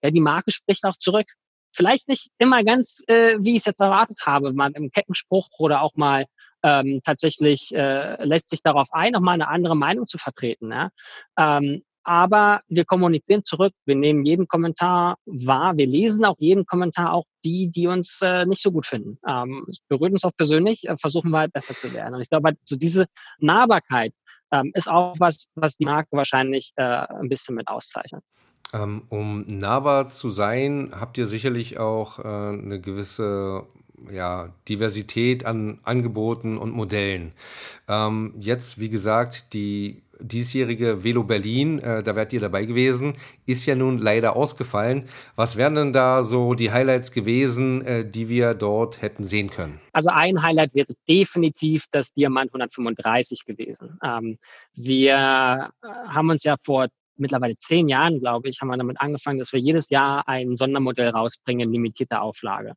ja, 0.02 0.10
die 0.10 0.20
Marke 0.20 0.52
spricht 0.52 0.84
auch 0.84 0.96
zurück. 0.96 1.26
Vielleicht 1.72 2.08
nicht 2.08 2.30
immer 2.38 2.64
ganz, 2.64 3.02
äh, 3.08 3.36
wie 3.40 3.52
ich 3.52 3.58
es 3.58 3.66
jetzt 3.66 3.80
erwartet 3.80 4.20
habe, 4.24 4.52
mal 4.54 4.70
im 4.72 4.90
Kettenspruch 4.90 5.48
oder 5.58 5.82
auch 5.82 5.96
mal 5.96 6.24
ähm, 6.62 7.00
tatsächlich 7.04 7.74
äh, 7.74 8.24
lässt 8.24 8.50
sich 8.50 8.62
darauf 8.62 8.88
ein, 8.92 9.12
noch 9.12 9.20
mal 9.20 9.32
eine 9.32 9.48
andere 9.48 9.76
Meinung 9.76 10.06
zu 10.06 10.18
vertreten. 10.18 10.72
Ja? 10.72 10.90
Ähm, 11.38 11.82
aber 12.08 12.62
wir 12.68 12.86
kommunizieren 12.86 13.44
zurück. 13.44 13.74
Wir 13.84 13.94
nehmen 13.94 14.24
jeden 14.24 14.48
Kommentar 14.48 15.16
wahr. 15.26 15.76
Wir 15.76 15.86
lesen 15.86 16.24
auch 16.24 16.36
jeden 16.38 16.64
Kommentar, 16.64 17.12
auch 17.12 17.26
die, 17.44 17.68
die 17.68 17.86
uns 17.86 18.20
äh, 18.22 18.46
nicht 18.46 18.62
so 18.62 18.72
gut 18.72 18.86
finden. 18.86 19.18
Ähm, 19.28 19.66
es 19.68 19.78
berührt 19.88 20.12
uns 20.12 20.24
auch 20.24 20.32
persönlich, 20.34 20.88
äh, 20.88 20.96
versuchen 20.96 21.30
wir 21.30 21.40
halt 21.40 21.52
besser 21.52 21.74
zu 21.74 21.92
werden. 21.92 22.14
Und 22.14 22.22
ich 22.22 22.30
glaube, 22.30 22.52
so 22.64 22.76
diese 22.76 23.06
Nahbarkeit 23.40 24.14
ähm, 24.50 24.70
ist 24.72 24.88
auch 24.88 25.16
was, 25.18 25.48
was 25.54 25.76
die 25.76 25.84
Marke 25.84 26.08
wahrscheinlich 26.12 26.72
äh, 26.76 26.82
ein 26.82 27.28
bisschen 27.28 27.54
mit 27.54 27.68
auszeichnet. 27.68 28.24
Ähm, 28.72 29.02
um 29.10 29.42
nahbar 29.46 30.08
zu 30.08 30.30
sein, 30.30 30.92
habt 30.98 31.18
ihr 31.18 31.26
sicherlich 31.26 31.78
auch 31.78 32.20
äh, 32.20 32.22
eine 32.22 32.80
gewisse 32.80 33.66
ja, 34.10 34.54
Diversität 34.68 35.44
an 35.44 35.80
Angeboten 35.82 36.56
und 36.56 36.72
Modellen. 36.72 37.32
Ähm, 37.86 38.34
jetzt, 38.38 38.80
wie 38.80 38.88
gesagt, 38.88 39.52
die 39.52 40.02
diesjährige 40.20 41.04
Velo 41.04 41.24
Berlin, 41.24 41.78
äh, 41.78 42.02
da 42.02 42.16
wärt 42.16 42.32
ihr 42.32 42.40
dabei 42.40 42.64
gewesen, 42.64 43.14
ist 43.46 43.66
ja 43.66 43.74
nun 43.74 43.98
leider 43.98 44.36
ausgefallen. 44.36 45.04
Was 45.36 45.56
wären 45.56 45.74
denn 45.74 45.92
da 45.92 46.22
so 46.22 46.54
die 46.54 46.70
Highlights 46.70 47.12
gewesen, 47.12 47.84
äh, 47.84 48.08
die 48.08 48.28
wir 48.28 48.54
dort 48.54 49.02
hätten 49.02 49.24
sehen 49.24 49.50
können? 49.50 49.80
Also 49.92 50.10
ein 50.10 50.42
Highlight 50.42 50.74
wäre 50.74 50.94
definitiv 51.08 51.84
das 51.90 52.12
Diamant 52.12 52.50
135 52.52 53.44
gewesen. 53.44 53.98
Ähm, 54.02 54.38
wir 54.74 55.14
äh, 55.14 55.86
haben 55.86 56.30
uns 56.30 56.44
ja 56.44 56.56
vor 56.64 56.88
mittlerweile 57.16 57.56
zehn 57.58 57.88
Jahren, 57.88 58.20
glaube 58.20 58.48
ich, 58.48 58.60
haben 58.60 58.68
wir 58.68 58.76
damit 58.76 59.00
angefangen, 59.00 59.38
dass 59.38 59.52
wir 59.52 59.60
jedes 59.60 59.90
Jahr 59.90 60.26
ein 60.28 60.54
Sondermodell 60.54 61.10
rausbringen, 61.10 61.70
limitierte 61.70 62.20
Auflage. 62.20 62.74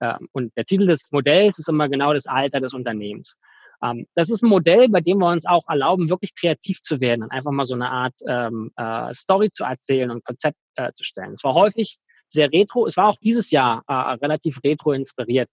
Ähm, 0.00 0.28
und 0.32 0.56
der 0.56 0.64
Titel 0.64 0.86
des 0.86 1.06
Modells 1.10 1.58
ist 1.58 1.68
immer 1.68 1.88
genau 1.88 2.12
das 2.12 2.26
Alter 2.26 2.60
des 2.60 2.72
Unternehmens. 2.72 3.36
Ähm, 3.82 4.06
das 4.14 4.30
ist 4.30 4.42
ein 4.42 4.48
Modell, 4.48 4.88
bei 4.88 5.00
dem 5.00 5.18
wir 5.18 5.28
uns 5.28 5.46
auch 5.46 5.68
erlauben, 5.68 6.08
wirklich 6.08 6.34
kreativ 6.34 6.82
zu 6.82 7.00
werden 7.00 7.22
und 7.22 7.30
einfach 7.30 7.50
mal 7.50 7.64
so 7.64 7.74
eine 7.74 7.90
Art 7.90 8.14
ähm, 8.26 8.70
äh, 8.76 9.14
Story 9.14 9.50
zu 9.50 9.64
erzählen 9.64 10.10
und 10.10 10.24
Konzept 10.24 10.58
äh, 10.76 10.92
zu 10.92 11.04
stellen. 11.04 11.34
Es 11.34 11.44
war 11.44 11.54
häufig 11.54 11.98
sehr 12.28 12.50
retro. 12.52 12.86
Es 12.86 12.96
war 12.96 13.08
auch 13.08 13.16
dieses 13.22 13.50
Jahr 13.50 13.82
äh, 13.88 13.92
relativ 13.92 14.60
retro 14.64 14.92
inspiriert. 14.92 15.48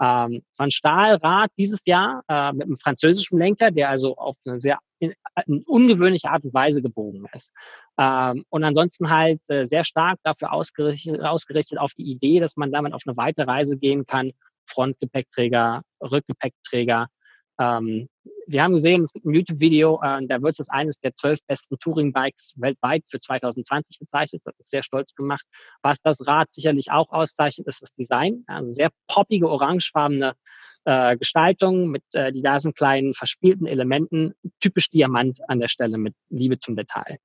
Ähm, 0.00 0.42
es 0.50 0.58
war 0.58 0.66
ein 0.66 0.70
Stahlrad 0.70 1.50
dieses 1.58 1.84
Jahr 1.84 2.22
äh, 2.28 2.52
mit 2.52 2.66
einem 2.66 2.78
französischen 2.78 3.38
Lenker, 3.38 3.70
der 3.70 3.90
also 3.90 4.16
auf 4.16 4.36
eine 4.44 4.58
sehr 4.58 4.78
in, 4.98 5.14
ungewöhnliche 5.64 6.30
Art 6.30 6.44
und 6.44 6.54
Weise 6.54 6.82
gebogen 6.82 7.26
ist. 7.34 7.52
Ähm, 7.98 8.44
und 8.48 8.64
ansonsten 8.64 9.10
halt 9.10 9.40
äh, 9.48 9.66
sehr 9.66 9.84
stark 9.84 10.18
dafür 10.22 10.52
ausgerichtet, 10.52 11.20
ausgerichtet 11.20 11.78
auf 11.78 11.92
die 11.94 12.10
Idee, 12.10 12.40
dass 12.40 12.56
man 12.56 12.72
damit 12.72 12.94
auf 12.94 13.02
eine 13.06 13.16
weite 13.16 13.46
Reise 13.46 13.76
gehen 13.76 14.06
kann. 14.06 14.32
Frontgepäckträger, 14.66 15.82
Rückgepäckträger, 16.00 17.08
ähm, 17.62 18.08
wir 18.46 18.62
haben 18.62 18.74
gesehen, 18.74 19.04
es 19.04 19.12
gibt 19.12 19.24
ein 19.24 19.34
YouTube-Video, 19.34 20.00
äh, 20.02 20.26
da 20.26 20.42
wird 20.42 20.58
es 20.58 20.68
eines 20.68 20.98
der 21.00 21.14
zwölf 21.14 21.40
besten 21.46 21.78
Touring-Bikes 21.78 22.54
weltweit 22.56 23.04
für 23.08 23.20
2020 23.20 23.98
bezeichnet. 23.98 24.42
Das 24.44 24.58
ist 24.58 24.70
sehr 24.70 24.82
stolz 24.82 25.14
gemacht. 25.14 25.44
Was 25.82 25.98
das 26.02 26.26
Rad 26.26 26.52
sicherlich 26.52 26.90
auch 26.90 27.10
auszeichnet, 27.10 27.66
ist 27.68 27.82
das 27.82 27.94
Design. 27.94 28.44
Also 28.46 28.70
sehr 28.70 28.90
poppige, 29.06 29.48
orangefarbene 29.48 30.34
äh, 30.84 31.16
Gestaltung 31.16 31.88
mit 31.88 32.02
äh, 32.14 32.32
diversen 32.32 32.74
kleinen 32.74 33.14
verspielten 33.14 33.66
Elementen. 33.66 34.34
Typisch 34.60 34.90
Diamant 34.90 35.38
an 35.48 35.60
der 35.60 35.68
Stelle 35.68 35.98
mit 35.98 36.14
Liebe 36.28 36.58
zum 36.58 36.74
Detail. 36.74 37.18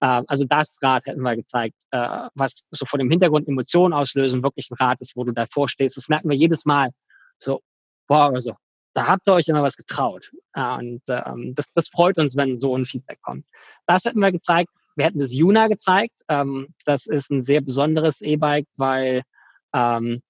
Äh, 0.00 0.22
also 0.26 0.44
das 0.44 0.78
Rad 0.82 1.06
hätten 1.06 1.22
wir 1.22 1.36
gezeigt, 1.36 1.76
äh, 1.90 2.28
was 2.34 2.54
so 2.70 2.86
vor 2.86 2.98
dem 2.98 3.10
Hintergrund 3.10 3.48
Emotionen 3.48 3.92
auslösen, 3.92 4.42
wirklich 4.42 4.70
ein 4.70 4.76
Rad 4.76 5.00
ist, 5.00 5.16
wo 5.16 5.24
du 5.24 5.32
davor 5.32 5.68
stehst. 5.68 5.96
Das 5.96 6.08
merken 6.08 6.30
wir 6.30 6.36
jedes 6.36 6.64
Mal. 6.64 6.90
So, 7.38 7.60
wow, 8.08 8.32
also 8.32 8.54
da 8.94 9.06
habt 9.06 9.28
ihr 9.28 9.34
euch 9.34 9.48
immer 9.48 9.62
was 9.62 9.76
getraut. 9.76 10.30
Und 10.54 11.02
ähm, 11.08 11.54
das, 11.54 11.72
das 11.74 11.88
freut 11.88 12.18
uns, 12.18 12.36
wenn 12.36 12.56
so 12.56 12.76
ein 12.76 12.86
Feedback 12.86 13.20
kommt. 13.22 13.46
Das 13.86 14.04
hätten 14.04 14.20
wir 14.20 14.32
gezeigt. 14.32 14.70
Wir 14.96 15.06
hätten 15.06 15.20
das 15.20 15.32
Juna 15.32 15.68
gezeigt. 15.68 16.20
Ähm, 16.28 16.74
das 16.84 17.06
ist 17.06 17.30
ein 17.30 17.42
sehr 17.42 17.60
besonderes 17.60 18.20
E-Bike, 18.20 18.66
weil 18.76 19.22
ähm, 19.72 20.22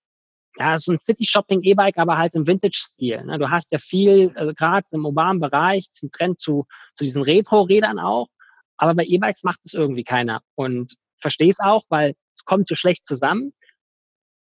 ja, 0.57 0.75
es 0.75 0.83
ist 0.83 0.89
ein 0.89 0.99
City-Shopping-E-Bike, 0.99 1.97
aber 1.97 2.19
halt 2.19 2.35
im 2.35 2.47
Vintage-Stil. 2.47 3.25
Ne? 3.25 3.39
Du 3.39 3.51
hast 3.51 3.73
ja 3.73 3.79
viel, 3.79 4.33
also 4.35 4.53
gerade 4.53 4.87
im 4.91 5.07
urbanen 5.07 5.41
Bereich, 5.41 5.89
ein 6.03 6.11
Trend 6.11 6.41
zu, 6.41 6.67
zu 6.97 7.05
diesen 7.05 7.23
Retro-Rädern 7.23 7.99
auch. 7.99 8.29
Aber 8.77 8.95
bei 8.95 9.05
E-Bikes 9.05 9.43
macht 9.43 9.61
es 9.65 9.75
irgendwie 9.75 10.05
keiner. 10.05 10.41
Und 10.55 10.95
verstehe 11.21 11.51
es 11.51 11.61
auch, 11.61 11.85
weil 11.89 12.15
es 12.37 12.45
kommt 12.45 12.69
so 12.69 12.75
schlecht 12.75 13.07
zusammen. 13.07 13.53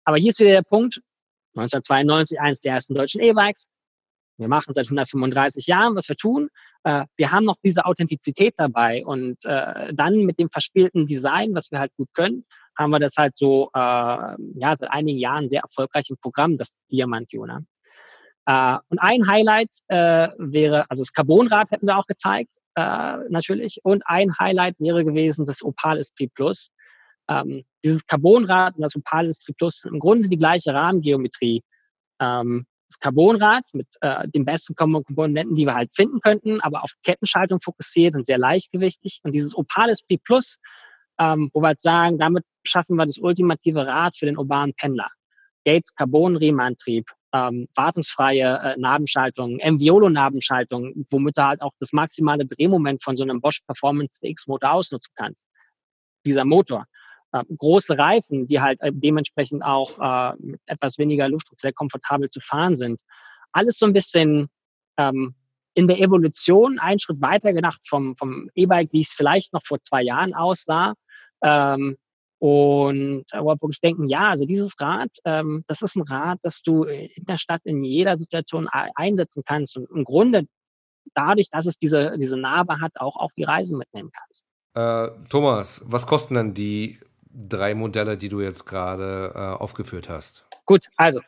Aber 0.03 0.17
hier 0.17 0.31
ist 0.31 0.39
wieder 0.39 0.51
der 0.51 0.63
Punkt, 0.63 1.01
1992 1.55 2.39
eines 2.39 2.59
der 2.61 2.73
ersten 2.73 2.95
deutschen 2.95 3.21
E-Bikes. 3.21 3.67
Wir 4.39 4.48
machen 4.48 4.74
seit 4.74 4.86
135 4.86 5.67
Jahren, 5.67 5.96
was 5.96 6.10
wir 6.10 6.15
tun. 6.15 6.50
Äh, 6.84 7.05
wir 7.17 7.31
haben 7.31 7.46
noch 7.46 7.58
diese 7.63 7.86
Authentizität 7.86 8.53
dabei 8.58 9.05
und 9.05 9.38
äh, 9.43 9.93
dann 9.93 10.25
mit 10.25 10.39
dem 10.39 10.50
verspielten 10.50 11.08
Design, 11.08 11.53
was 11.53 11.72
wir 11.72 11.79
halt 11.79 11.93
gut 11.98 12.10
können, 12.13 12.46
haben 12.77 12.91
wir 12.91 13.00
das 13.00 13.15
halt 13.17 13.38
so 13.38 13.69
äh, 13.74 13.79
ja 13.79 14.75
seit 14.79 14.89
einigen 14.91 15.19
Jahren 15.19 15.50
sehr 15.50 15.62
erfolgreich 15.62 16.10
im 16.10 16.17
Programm, 16.17 16.58
das 16.58 16.77
Diamant 16.89 17.31
Juna. 17.31 17.62
Äh, 18.46 18.77
und 18.89 19.00
ein 19.00 19.27
Highlight 19.27 19.69
äh, 19.89 20.29
wäre, 20.38 20.89
also 20.89 21.03
das 21.03 21.13
Carbonrad 21.13 21.69
hätten 21.72 21.86
wir 21.86 21.98
auch 21.98 22.08
gezeigt, 22.08 22.55
äh, 22.75 23.17
natürlich. 23.29 23.79
Und 23.84 24.03
ein 24.08 24.38
Highlight 24.39 24.75
wäre 24.79 25.03
gewesen 25.03 25.46
das 25.46 25.62
Opal 25.62 26.00
Esprit 26.00 26.34
Plus. 26.34 26.72
Ähm, 27.29 27.63
dieses 27.84 28.08
Carbonrad 28.08 28.75
und 28.75 28.81
das 28.81 28.96
Opal 28.96 29.27
Esprit 29.27 29.58
Plus 29.58 29.79
sind 29.79 29.93
im 29.93 30.00
Grunde 30.00 30.29
die 30.29 30.38
gleiche 30.38 30.74
Rahmengeometrie. 30.74 31.62
Ähm, 32.19 32.65
das 32.89 33.00
Carbonrad 33.00 33.63
mit 33.74 33.88
äh, 34.01 34.27
den 34.27 34.46
besten 34.46 34.75
Komponenten, 34.75 35.55
die 35.55 35.65
wir 35.65 35.75
halt 35.75 35.96
finden 35.96 36.19
könnten, 36.22 36.60
aber 36.62 36.84
auf 36.84 36.91
Kettenschaltung 37.03 37.60
fokussiert 37.62 38.15
und 38.15 38.25
sehr 38.25 38.39
leichtgewichtig. 38.39 39.19
Und 39.24 39.34
dieses 39.34 39.55
Opal 39.55 39.89
Esprit 39.89 40.24
Plus, 40.24 40.60
ähm, 41.19 41.51
wo 41.53 41.62
wir 41.62 41.67
halt 41.67 41.79
sagen, 41.79 42.17
damit 42.17 42.43
schaffen 42.63 42.96
wir 42.96 43.05
das 43.05 43.19
ultimative 43.19 43.86
Rad 43.86 44.17
für 44.17 44.25
den 44.25 44.38
urbanen 44.38 44.74
Pendler. 44.74 45.10
Gates 45.65 45.93
Carbon-Riemenantrieb, 45.93 47.05
ähm, 47.34 47.67
wartungsfreie 47.75 48.60
äh, 48.60 48.79
Nabenschaltung, 48.79 49.58
MViolo-Nabenschaltung, 49.58 51.05
womit 51.12 51.38
du 51.38 51.43
halt 51.43 51.62
auch 51.62 51.74
das 51.79 51.93
maximale 51.93 52.46
Drehmoment 52.46 53.03
von 53.03 53.15
so 53.15 53.24
einem 53.24 53.39
Bosch 53.39 53.60
Performance 53.67 54.17
X-Motor 54.22 54.72
ausnutzen 54.72 55.13
kannst. 55.15 55.48
Dieser 56.25 56.46
Motor. 56.46 56.86
Äh, 57.31 57.43
große 57.55 57.95
Reifen, 57.95 58.48
die 58.48 58.59
halt 58.59 58.81
äh, 58.81 58.91
dementsprechend 58.91 59.63
auch 59.63 60.00
äh, 60.00 60.36
mit 60.39 60.62
etwas 60.65 60.98
weniger 60.98 61.29
Luftdruck 61.29 61.59
sehr 61.59 61.74
komfortabel 61.74 62.29
zu 62.29 62.39
fahren 62.41 62.75
sind. 62.75 63.01
Alles 63.51 63.77
so 63.77 63.86
ein 63.86 63.93
bisschen 63.93 64.50
ähm, 64.98 65.36
in 65.75 65.88
der 65.88 66.00
Evolution 66.00 66.79
einen 66.79 67.00
Schritt 67.00 67.21
weiter 67.21 67.53
gedacht 67.53 67.81
vom, 67.88 68.15
vom 68.17 68.50
E-Bike, 68.55 68.89
wie 68.93 69.01
es 69.01 69.13
vielleicht 69.13 69.53
noch 69.53 69.63
vor 69.63 69.79
zwei 69.81 70.01
Jahren 70.01 70.33
aussah. 70.33 70.95
Ähm, 71.43 71.98
und 72.39 73.25
äh, 73.31 73.41
wo 73.41 73.69
ich 73.69 73.81
denken, 73.81 74.07
ja, 74.07 74.29
also 74.29 74.45
dieses 74.45 74.74
Rad, 74.79 75.12
ähm, 75.25 75.65
das 75.67 75.81
ist 75.81 75.95
ein 75.98 76.03
Rad, 76.03 76.39
das 76.41 76.63
du 76.63 76.83
in 76.83 77.25
der 77.25 77.38
Stadt 77.38 77.62
in 77.65 77.83
jeder 77.83 78.17
Situation 78.17 78.67
einsetzen 78.71 79.43
kannst 79.45 79.77
und 79.77 79.89
im 79.91 80.03
Grunde 80.03 80.45
dadurch, 81.13 81.50
dass 81.51 81.65
es 81.65 81.77
diese, 81.77 82.17
diese 82.17 82.38
Narbe 82.38 82.79
hat, 82.79 82.93
auch 82.95 83.17
auf 83.17 83.31
die 83.38 83.43
Reise 83.43 83.75
mitnehmen 83.75 84.09
kannst. 84.12 84.43
Äh, 84.74 85.27
Thomas, 85.29 85.83
was 85.86 86.07
kosten 86.07 86.36
denn 86.36 86.53
die 86.53 86.98
drei 87.29 87.75
Modelle, 87.75 88.17
die 88.17 88.29
du 88.29 88.41
jetzt 88.41 88.65
gerade 88.65 89.31
äh, 89.36 89.39
aufgeführt 89.39 90.09
hast? 90.09 90.45
Gut, 90.65 90.88
also, 90.98 91.21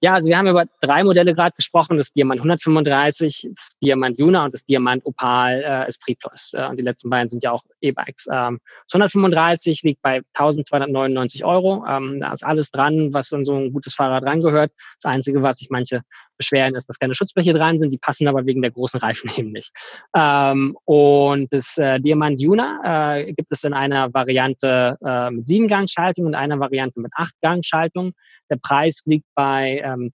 ja, 0.00 0.12
also 0.12 0.28
wir 0.28 0.36
haben 0.36 0.46
über 0.46 0.66
drei 0.82 1.02
Modelle 1.04 1.34
gerade 1.34 1.54
gesprochen, 1.56 1.96
das 1.96 2.12
Diamant 2.12 2.40
135, 2.40 3.48
das 3.54 3.72
Diamant 3.82 4.18
Juna 4.18 4.44
und 4.44 4.54
das 4.54 4.64
Diamant 4.64 5.04
Opal 5.06 5.62
äh, 5.62 5.88
Esprit 5.88 6.18
Plus. 6.18 6.52
Äh, 6.52 6.66
und 6.66 6.76
die 6.76 6.82
letzten 6.82 7.08
beiden 7.08 7.28
sind 7.28 7.42
ja 7.42 7.52
auch 7.52 7.62
E-Bikes. 7.80 8.26
Ähm, 8.30 8.60
135 8.92 9.82
liegt 9.82 10.02
bei 10.02 10.20
1299 10.34 11.44
Euro. 11.44 11.84
Ähm, 11.88 12.20
da 12.20 12.32
ist 12.34 12.44
alles 12.44 12.70
dran, 12.70 13.14
was 13.14 13.32
an 13.32 13.44
so 13.44 13.56
ein 13.56 13.72
gutes 13.72 13.94
Fahrrad 13.94 14.24
rangehört. 14.24 14.72
Das 15.00 15.10
Einzige, 15.10 15.42
was 15.42 15.56
sich 15.56 15.70
manche 15.70 16.02
beschweren, 16.36 16.74
ist, 16.74 16.88
dass 16.88 16.98
keine 16.98 17.14
Schutzbleche 17.14 17.52
dran 17.52 17.80
sind. 17.80 17.90
Die 17.90 17.98
passen 17.98 18.28
aber 18.28 18.46
wegen 18.46 18.62
der 18.62 18.70
großen 18.70 19.00
Reifen 19.00 19.30
eben 19.36 19.52
nicht. 19.52 19.72
Ähm, 20.16 20.76
und 20.84 21.52
das 21.52 21.76
äh, 21.78 22.00
Diamant 22.00 22.40
Juna 22.40 23.16
äh, 23.16 23.32
gibt 23.32 23.50
es 23.50 23.64
in 23.64 23.72
einer 23.72 24.12
Variante 24.12 24.96
äh, 25.04 25.30
mit 25.30 25.46
sieben 25.46 25.68
Gangschaltung 25.68 26.26
und 26.26 26.34
einer 26.34 26.60
Variante 26.60 27.00
mit 27.00 27.12
acht 27.16 27.34
Gangschaltung. 27.40 28.12
Der 28.50 28.56
Preis 28.56 29.02
liegt 29.06 29.26
bei 29.34 29.82
ähm, 29.96 30.12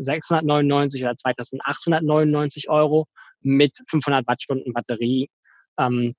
2699 0.00 1.02
oder 1.02 1.16
2899 1.16 2.68
Euro 2.68 3.06
mit 3.40 3.76
500 3.88 4.26
Wattstunden 4.26 4.72
Batterie. 4.72 5.28
Ähm, 5.78 6.14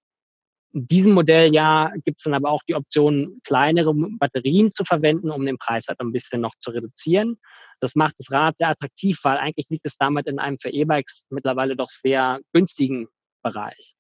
in 0.74 0.88
diesem 0.88 1.14
Modelljahr 1.14 1.94
gibt 2.04 2.20
es 2.20 2.24
dann 2.24 2.34
aber 2.34 2.52
auch 2.52 2.62
die 2.68 2.76
Option, 2.76 3.40
kleinere 3.46 3.94
Batterien 3.94 4.72
zu 4.72 4.84
verwenden, 4.84 5.32
um 5.32 5.46
den 5.46 5.58
Preis 5.58 5.86
halt 5.88 6.02
ein 6.02 6.12
bisschen 6.12 6.42
noch 6.42 6.54
zu 6.60 6.72
reduzieren. 6.72 7.38
Das 7.80 7.96
macht 7.96 8.16
das 8.18 8.30
Rad 8.32 8.58
sehr 8.58 8.70
attraktiv, 8.70 9.20
weil 9.24 9.38
eigentlich 9.38 9.70
liegt 9.70 9.86
es 9.86 9.96
damit 9.98 10.28
in 10.28 10.38
einem 10.38 10.60
für 10.60 10.70
E-Bikes 10.70 11.24
mittlerweile 11.30 11.78
doch 11.78 11.90
sehr 11.90 12.40
günstigen 12.52 13.08
Bereich. 13.42 13.95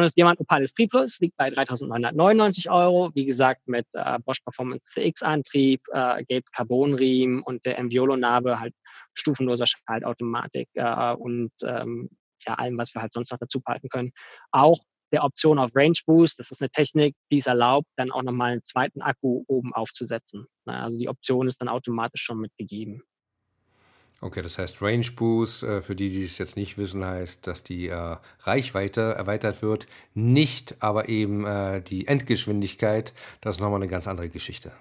Und 0.00 0.04
das 0.04 0.14
Diamant 0.14 0.40
Opal 0.40 0.62
Esprit 0.62 0.90
Plus 0.90 1.20
liegt 1.20 1.36
bei 1.36 1.48
3.999 1.48 2.70
Euro. 2.72 3.10
Wie 3.14 3.26
gesagt, 3.26 3.68
mit 3.68 3.86
äh, 3.92 4.18
Bosch 4.24 4.40
Performance 4.40 4.88
CX 4.92 5.22
Antrieb, 5.22 5.82
äh, 5.92 6.24
Gates 6.24 6.50
Carbon 6.50 6.94
Riemen 6.94 7.42
und 7.42 7.66
der 7.66 7.76
Enviolo 7.76 8.16
Narbe 8.16 8.58
halt 8.58 8.74
stufenloser 9.12 9.66
Schaltautomatik 9.66 10.70
äh, 10.72 11.12
und 11.12 11.52
ähm, 11.62 12.08
ja, 12.46 12.54
allem, 12.54 12.78
was 12.78 12.94
wir 12.94 13.02
halt 13.02 13.12
sonst 13.12 13.30
noch 13.30 13.38
dazu 13.38 13.60
behalten 13.60 13.90
können. 13.90 14.12
Auch 14.52 14.78
der 15.12 15.22
Option 15.22 15.58
auf 15.58 15.72
Range 15.74 15.98
Boost. 16.06 16.38
Das 16.38 16.50
ist 16.50 16.62
eine 16.62 16.70
Technik, 16.70 17.14
die 17.30 17.40
es 17.40 17.46
erlaubt, 17.46 17.88
dann 17.96 18.10
auch 18.10 18.22
nochmal 18.22 18.52
einen 18.52 18.62
zweiten 18.62 19.02
Akku 19.02 19.44
oben 19.48 19.74
aufzusetzen. 19.74 20.46
Also 20.64 20.98
die 20.98 21.10
Option 21.10 21.46
ist 21.46 21.60
dann 21.60 21.68
automatisch 21.68 22.22
schon 22.22 22.40
mitgegeben. 22.40 23.02
Okay, 24.22 24.42
das 24.42 24.58
heißt 24.58 24.82
Range 24.82 25.06
Boost, 25.16 25.62
äh, 25.62 25.80
für 25.80 25.96
die, 25.96 26.10
die 26.10 26.24
es 26.24 26.36
jetzt 26.36 26.56
nicht 26.56 26.76
wissen, 26.76 27.04
heißt, 27.04 27.46
dass 27.46 27.62
die 27.62 27.88
äh, 27.88 28.16
Reichweite 28.40 29.00
erweitert 29.00 29.62
wird, 29.62 29.86
nicht 30.14 30.76
aber 30.80 31.08
eben 31.08 31.46
äh, 31.46 31.80
die 31.80 32.06
Endgeschwindigkeit. 32.06 33.14
Das 33.40 33.56
ist 33.56 33.60
nochmal 33.60 33.80
eine 33.80 33.88
ganz 33.88 34.06
andere 34.06 34.28
Geschichte. 34.28 34.72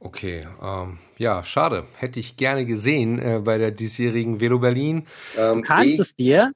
Okay, 0.00 0.46
ähm, 0.62 0.98
ja, 1.16 1.42
schade. 1.44 1.86
Hätte 1.96 2.20
ich 2.20 2.36
gerne 2.36 2.66
gesehen 2.66 3.18
äh, 3.18 3.40
bei 3.42 3.56
der 3.56 3.70
diesjährigen 3.70 4.38
Velo 4.38 4.58
Berlin. 4.58 5.06
Ähm, 5.38 5.62
du 5.62 5.62
kannst 5.62 5.98
es 5.98 6.14
dir 6.14 6.52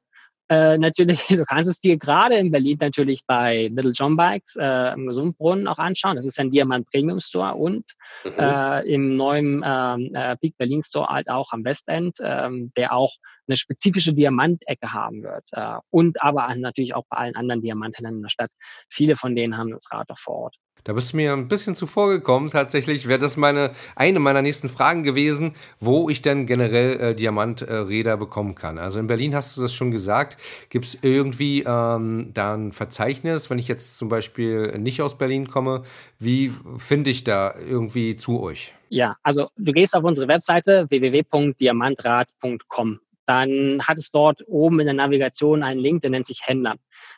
äh, 0.48 0.78
natürlich, 0.78 1.26
du 1.28 1.44
kannst 1.44 1.68
es 1.68 1.80
dir 1.80 1.98
gerade 1.98 2.36
in 2.36 2.50
Berlin 2.50 2.78
natürlich 2.80 3.24
bei 3.26 3.68
Little 3.72 3.92
John 3.92 4.16
Bikes 4.16 4.56
äh, 4.56 4.92
im 4.94 5.06
Gesundbrunnen 5.06 5.66
auch 5.68 5.78
anschauen. 5.78 6.16
Das 6.16 6.24
ist 6.24 6.38
ein 6.38 6.50
Diamant 6.50 6.88
Premium 6.90 7.20
Store 7.20 7.54
und 7.54 7.84
mhm. 8.24 8.32
äh, 8.38 8.80
im 8.92 9.14
neuen 9.14 9.62
ähm, 9.64 10.14
äh, 10.14 10.36
Peak 10.36 10.56
Berlin 10.56 10.82
Store 10.82 11.08
halt 11.08 11.28
auch 11.28 11.52
am 11.52 11.64
Westend, 11.64 12.18
ähm, 12.20 12.72
der 12.76 12.92
auch 12.92 13.14
eine 13.46 13.56
spezifische 13.56 14.12
Diamantecke 14.12 14.92
haben 14.92 15.22
wird. 15.22 15.44
Äh, 15.52 15.78
und 15.90 16.22
aber 16.22 16.54
natürlich 16.54 16.94
auch 16.94 17.04
bei 17.08 17.18
allen 17.18 17.36
anderen 17.36 17.62
Diamanthändlern 17.62 18.16
in 18.16 18.22
der 18.22 18.30
Stadt. 18.30 18.50
Viele 18.88 19.16
von 19.16 19.34
denen 19.36 19.56
haben 19.56 19.70
das 19.70 19.90
Rad 19.90 20.10
auch 20.10 20.18
vor 20.18 20.34
Ort. 20.34 20.56
Da 20.88 20.94
bist 20.94 21.12
du 21.12 21.18
mir 21.18 21.34
ein 21.34 21.48
bisschen 21.48 21.74
zuvor 21.74 22.08
gekommen. 22.08 22.48
Tatsächlich 22.48 23.08
wäre 23.08 23.18
das 23.18 23.36
meine, 23.36 23.72
eine 23.94 24.20
meiner 24.20 24.40
nächsten 24.40 24.70
Fragen 24.70 25.02
gewesen, 25.02 25.54
wo 25.80 26.08
ich 26.08 26.22
denn 26.22 26.46
generell 26.46 26.98
äh, 26.98 27.14
Diamanträder 27.14 28.14
äh, 28.14 28.16
bekommen 28.16 28.54
kann. 28.54 28.78
Also 28.78 28.98
in 28.98 29.06
Berlin 29.06 29.34
hast 29.34 29.54
du 29.54 29.60
das 29.60 29.74
schon 29.74 29.90
gesagt. 29.90 30.38
Gibt 30.70 30.86
es 30.86 30.98
irgendwie 31.02 31.62
ähm, 31.66 32.30
da 32.32 32.54
ein 32.54 32.72
Verzeichnis, 32.72 33.50
wenn 33.50 33.58
ich 33.58 33.68
jetzt 33.68 33.98
zum 33.98 34.08
Beispiel 34.08 34.78
nicht 34.78 35.02
aus 35.02 35.18
Berlin 35.18 35.46
komme? 35.46 35.82
Wie 36.18 36.50
finde 36.78 37.10
ich 37.10 37.22
da 37.22 37.52
irgendwie 37.68 38.16
zu 38.16 38.40
euch? 38.40 38.72
Ja, 38.88 39.18
also 39.22 39.50
du 39.58 39.72
gehst 39.72 39.94
auf 39.94 40.04
unsere 40.04 40.26
Webseite 40.26 40.86
www.diamantrad.com. 40.88 43.00
Dann 43.26 43.82
hat 43.86 43.98
es 43.98 44.10
dort 44.10 44.42
oben 44.46 44.80
in 44.80 44.86
der 44.86 44.94
Navigation 44.94 45.62
einen 45.62 45.80
Link, 45.80 46.00
der 46.00 46.12
nennt 46.12 46.26
sich 46.26 46.40
Händler. 46.46 46.76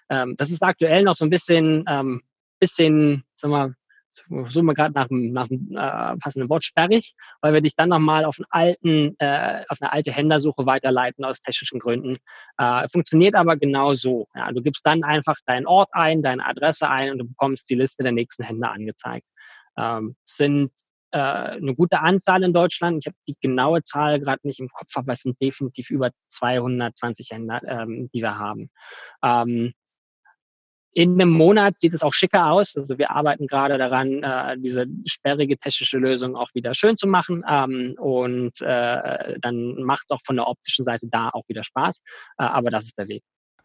Ähm, 0.08 0.34
das 0.36 0.50
ist 0.50 0.60
aktuell 0.60 1.04
noch 1.04 1.14
so 1.14 1.24
ein 1.24 1.30
bisschen 1.30 1.84
ähm, 1.88 2.22
bisschen, 2.60 3.24
sag 3.34 3.50
mal, 3.50 3.74
suchen 4.10 4.66
wir 4.66 4.74
gerade 4.74 4.94
nach, 4.94 5.06
nach 5.10 5.48
einem 5.50 5.70
äh, 5.70 6.18
passenden 6.18 6.48
Wort 6.48 6.64
sperrig, 6.64 7.14
weil 7.40 7.52
wir 7.52 7.60
dich 7.60 7.76
dann 7.76 7.90
nochmal 7.90 8.24
auf 8.24 8.38
einen 8.38 8.46
alten, 8.50 9.16
äh, 9.18 9.64
auf 9.68 9.78
eine 9.80 9.92
alte 9.92 10.12
Händlersuche 10.12 10.66
weiterleiten 10.66 11.24
aus 11.24 11.40
technischen 11.40 11.78
Gründen. 11.78 12.18
Äh, 12.58 12.88
funktioniert 12.88 13.34
aber 13.34 13.56
genau 13.56 13.94
so. 13.94 14.26
Ja, 14.34 14.50
du 14.52 14.62
gibst 14.62 14.84
dann 14.86 15.04
einfach 15.04 15.36
deinen 15.46 15.66
Ort 15.66 15.90
ein, 15.92 16.22
deine 16.22 16.44
Adresse 16.44 16.88
ein 16.88 17.12
und 17.12 17.18
du 17.18 17.28
bekommst 17.28 17.70
die 17.70 17.76
Liste 17.76 18.02
der 18.02 18.12
nächsten 18.12 18.42
Händler 18.42 18.72
angezeigt. 18.72 19.26
Ähm, 19.76 20.16
sind 20.24 20.72
äh, 21.12 21.18
eine 21.18 21.74
gute 21.74 22.00
Anzahl 22.00 22.42
in 22.42 22.52
Deutschland. 22.52 22.98
Ich 23.00 23.06
habe 23.06 23.16
die 23.28 23.36
genaue 23.40 23.82
Zahl 23.82 24.20
gerade 24.20 24.46
nicht 24.46 24.60
im 24.60 24.68
Kopf, 24.68 24.90
aber 24.94 25.12
es 25.12 25.20
sind 25.20 25.40
definitiv 25.40 25.90
über 25.90 26.10
220 26.28 27.30
Händler, 27.30 27.60
ähm, 27.66 28.10
die 28.12 28.22
wir 28.22 28.38
haben. 28.38 28.70
Ähm, 29.22 29.72
in 30.92 31.14
einem 31.14 31.30
Monat 31.30 31.78
sieht 31.78 31.94
es 31.94 32.02
auch 32.02 32.14
schicker 32.14 32.50
aus. 32.50 32.76
Also 32.76 32.98
wir 32.98 33.10
arbeiten 33.10 33.46
gerade 33.46 33.78
daran, 33.78 34.22
äh, 34.22 34.58
diese 34.58 34.86
sperrige 35.06 35.56
technische 35.56 35.98
Lösung 35.98 36.36
auch 36.36 36.50
wieder 36.54 36.74
schön 36.74 36.96
zu 36.96 37.06
machen. 37.06 37.44
Ähm, 37.48 37.94
und 37.98 38.60
äh, 38.60 39.38
dann 39.40 39.82
macht 39.82 40.04
es 40.08 40.10
auch 40.10 40.20
von 40.24 40.36
der 40.36 40.48
optischen 40.48 40.84
Seite 40.84 41.06
da 41.08 41.30
auch 41.30 41.48
wieder 41.48 41.62
Spaß. 41.62 41.98
Äh, 42.38 42.42
aber 42.42 42.70
das 42.70 42.84
ist 42.84 42.98
der 42.98 43.08
Weg. 43.08 43.22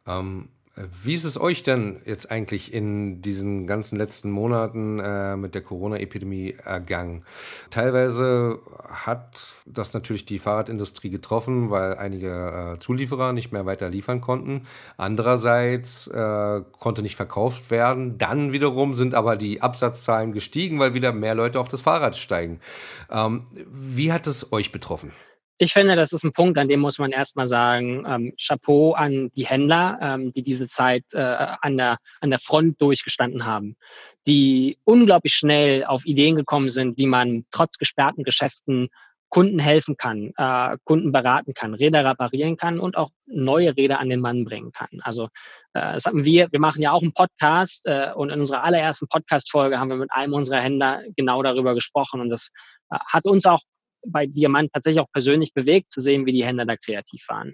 Ähm, 0.08 0.50
Wie 0.76 1.16
ist 1.16 1.24
es 1.24 1.40
euch 1.40 1.64
denn 1.64 2.02
jetzt 2.06 2.30
eigentlich 2.30 2.74
in 2.74 3.22
diesen 3.22 3.66
ganzen 3.66 3.98
letzten 3.98 4.30
Monaten 4.30 5.00
äh, 5.00 5.38
mit 5.38 5.56
der 5.56 5.62
Corona-Epidemie 5.62 6.56
ergangen? 6.66 7.24
Teilweise 7.70 8.60
hat 8.90 9.56
das 9.66 9.94
natürlich 9.94 10.26
die 10.26 10.38
Fahrradindustrie 10.38 11.10
getroffen, 11.10 11.70
weil 11.70 11.96
einige 11.96 12.76
äh, 12.76 12.80
Zulieferer 12.80 13.32
nicht 13.32 13.54
mehr 13.54 13.66
weiter 13.66 13.90
liefern 13.90 14.20
konnten. 14.20 14.64
Andererseits 14.98 16.08
äh, 16.08 16.62
konnte 16.78 17.04
nicht 17.04 17.16
verkauft 17.16 17.72
werden. 17.72 18.18
Dann 18.18 18.52
wiederum 18.52 18.96
sind 18.96 19.16
aber 19.16 19.38
die 19.38 19.62
Absatzzahlen 19.62 20.34
gestiegen, 20.34 20.78
weil 20.80 20.94
wieder 20.94 21.14
mehr 21.14 21.36
Leute 21.36 21.62
auf 21.62 21.70
das 21.70 21.80
Fahrrad 21.80 22.18
steigen. 22.18 22.60
Ähm, 23.10 23.44
wie 23.72 24.12
hat 24.12 24.28
es 24.28 24.52
euch 24.52 24.74
betroffen? 24.74 25.14
Ich 25.58 25.72
finde, 25.72 25.96
das 25.96 26.12
ist 26.12 26.24
ein 26.26 26.34
Punkt, 26.34 26.58
an 26.58 26.68
dem 26.68 26.82
muss 26.82 27.00
man 27.00 27.14
erstmal 27.14 27.48
sagen, 27.48 28.04
ähm, 28.06 28.34
Chapeau 28.38 28.92
an 28.94 29.32
die 29.36 29.46
Händler, 29.46 29.98
ähm, 30.02 30.34
die 30.34 30.44
diese 30.44 30.68
Zeit 30.68 31.06
äh, 31.14 31.20
an, 31.20 31.78
der, 31.78 31.98
an 32.20 32.30
der 32.30 32.40
Front 32.40 32.82
durchgestanden 32.82 33.46
haben, 33.46 33.78
die 34.28 34.78
unglaublich 34.84 35.34
schnell 35.34 35.86
auf 35.86 36.06
Ideen 36.06 36.36
gekommen 36.36 36.70
sind, 36.70 36.98
wie 36.98 37.08
man 37.08 37.46
trotz 37.52 37.78
gesperrten 37.78 38.24
Geschäften 38.24 38.90
Kunden 39.30 39.60
helfen 39.60 39.98
kann, 39.98 40.32
äh, 40.38 40.78
Kunden 40.84 41.12
beraten 41.12 41.54
kann, 41.54 41.74
Räder 41.74 42.06
reparieren 42.06 42.58
kann 42.58 42.80
und 42.80 42.96
auch 42.96 43.12
neue 43.26 43.76
Räder 43.76 44.00
an 44.00 44.10
den 44.10 44.22
Mann 44.22 44.46
bringen 44.46 44.72
kann. 44.72 45.02
Also 45.02 45.26
äh, 45.74 45.94
das 45.94 46.06
hatten 46.06 46.26
wir, 46.26 46.48
wir 46.52 46.60
machen 46.60 46.82
ja 46.82 46.92
auch 46.92 47.02
einen 47.02 47.14
Podcast 47.14 47.86
äh, 47.86 48.12
und 48.14 48.30
in 48.30 48.40
unserer 48.40 48.64
allerersten 48.64 49.08
Podcast-Folge 49.08 49.80
haben 49.80 49.90
wir 49.90 49.98
mit 49.98 50.12
einem 50.12 50.34
unserer 50.34 50.62
Händler 50.62 51.02
genau 51.16 51.42
darüber 51.44 51.74
gesprochen 51.76 52.22
und 52.22 52.30
das 52.30 52.52
äh, 52.92 52.98
hat 53.08 53.26
uns 53.26 53.46
auch 53.46 53.62
bei 54.08 54.26
Diamant 54.26 54.72
tatsächlich 54.74 55.02
auch 55.02 55.12
persönlich 55.12 55.54
bewegt, 55.54 55.92
zu 55.92 56.02
sehen, 56.02 56.26
wie 56.26 56.34
die 56.34 56.46
Händler 56.46 56.66
da 56.66 56.78
kreativ 56.78 57.24
waren. 57.28 57.54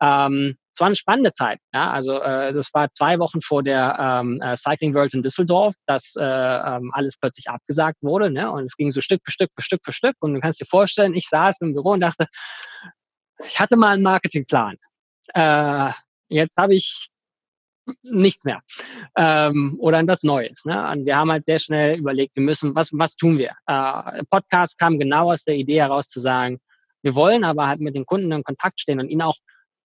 Ähm, 0.00 0.56
es 0.74 0.80
war 0.80 0.88
eine 0.88 0.96
spannende 0.96 1.32
Zeit. 1.32 1.58
Ja? 1.72 1.90
Also 1.90 2.20
äh, 2.20 2.52
das 2.52 2.68
war 2.74 2.92
zwei 2.92 3.18
Wochen 3.18 3.40
vor 3.40 3.62
der 3.62 3.96
ähm, 3.98 4.40
äh, 4.42 4.56
Cycling 4.56 4.94
World 4.94 5.14
in 5.14 5.22
Düsseldorf, 5.22 5.74
dass 5.86 6.12
äh, 6.16 6.22
ähm, 6.22 6.90
alles 6.92 7.16
plötzlich 7.18 7.48
abgesagt 7.48 8.02
wurde. 8.02 8.30
Ne? 8.30 8.50
Und 8.50 8.64
es 8.64 8.76
ging 8.76 8.90
so 8.90 9.00
Stück 9.00 9.22
für 9.24 9.32
Stück 9.32 9.50
für 9.56 9.62
Stück 9.62 9.80
für 9.84 9.92
Stück. 9.92 10.16
Und 10.20 10.34
du 10.34 10.40
kannst 10.40 10.60
dir 10.60 10.66
vorstellen, 10.66 11.14
ich 11.14 11.28
saß 11.30 11.56
im 11.62 11.72
Büro 11.72 11.92
und 11.92 12.00
dachte, 12.00 12.26
ich 13.44 13.58
hatte 13.58 13.76
mal 13.76 13.94
einen 13.94 14.02
Marketingplan. 14.02 14.76
Äh, 15.34 15.92
jetzt 16.28 16.56
habe 16.58 16.74
ich 16.74 17.08
nichts 18.02 18.44
mehr 18.44 18.62
ähm, 19.16 19.76
oder 19.78 20.00
etwas 20.00 20.22
Neues. 20.22 20.64
Ne? 20.64 20.90
Und 20.90 21.06
wir 21.06 21.16
haben 21.16 21.30
halt 21.30 21.46
sehr 21.46 21.58
schnell 21.58 21.98
überlegt, 21.98 22.36
wir 22.36 22.42
müssen, 22.42 22.74
was, 22.74 22.90
was 22.92 23.16
tun 23.16 23.38
wir? 23.38 23.52
Äh, 23.66 24.24
Podcast 24.30 24.78
kam 24.78 24.98
genau 24.98 25.32
aus 25.32 25.44
der 25.44 25.56
Idee 25.56 25.80
heraus 25.80 26.08
zu 26.08 26.20
sagen, 26.20 26.58
wir 27.02 27.14
wollen 27.14 27.44
aber 27.44 27.68
halt 27.68 27.80
mit 27.80 27.94
den 27.94 28.06
Kunden 28.06 28.32
in 28.32 28.42
Kontakt 28.42 28.80
stehen 28.80 29.00
und 29.00 29.08
ihnen 29.08 29.22
auch 29.22 29.36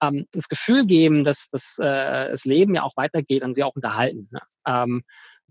ähm, 0.02 0.26
das 0.32 0.48
Gefühl 0.48 0.86
geben, 0.86 1.24
dass, 1.24 1.48
dass 1.50 1.76
äh, 1.78 2.30
das 2.30 2.44
Leben 2.44 2.74
ja 2.74 2.82
auch 2.82 2.96
weitergeht 2.96 3.42
und 3.42 3.54
sie 3.54 3.62
auch 3.62 3.74
unterhalten. 3.74 4.28
Ne? 4.30 4.40
Ähm, 4.66 5.02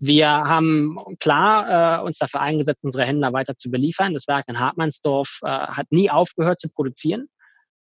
wir 0.02 0.28
haben 0.28 0.98
klar 1.20 2.00
äh, 2.00 2.02
uns 2.02 2.16
dafür 2.16 2.40
eingesetzt, 2.40 2.82
unsere 2.82 3.04
Händler 3.04 3.34
weiter 3.34 3.56
zu 3.56 3.70
beliefern. 3.70 4.14
Das 4.14 4.26
Werk 4.28 4.46
in 4.48 4.58
Hartmannsdorf 4.58 5.40
äh, 5.42 5.48
hat 5.48 5.86
nie 5.90 6.10
aufgehört 6.10 6.58
zu 6.58 6.70
produzieren. 6.70 7.28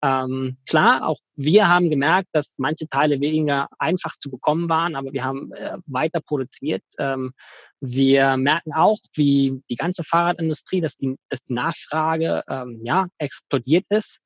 Ähm, 0.01 0.57
klar, 0.65 1.05
auch 1.07 1.19
wir 1.35 1.67
haben 1.67 1.89
gemerkt, 1.89 2.29
dass 2.31 2.53
manche 2.57 2.87
Teile 2.87 3.19
weniger 3.19 3.67
einfach 3.77 4.17
zu 4.19 4.31
bekommen 4.31 4.69
waren, 4.69 4.95
aber 4.95 5.11
wir 5.11 5.23
haben 5.23 5.51
äh, 5.53 5.77
weiter 5.87 6.21
produziert. 6.21 6.83
Ähm, 6.97 7.33
wir 7.81 8.37
merken 8.37 8.73
auch, 8.73 8.97
wie 9.13 9.61
die 9.69 9.75
ganze 9.75 10.03
Fahrradindustrie, 10.03 10.81
dass 10.81 10.95
die, 10.95 11.17
dass 11.29 11.43
die 11.43 11.53
Nachfrage 11.53 12.43
ähm, 12.49 12.79
ja 12.83 13.07
explodiert 13.17 13.85
ist. 13.89 14.21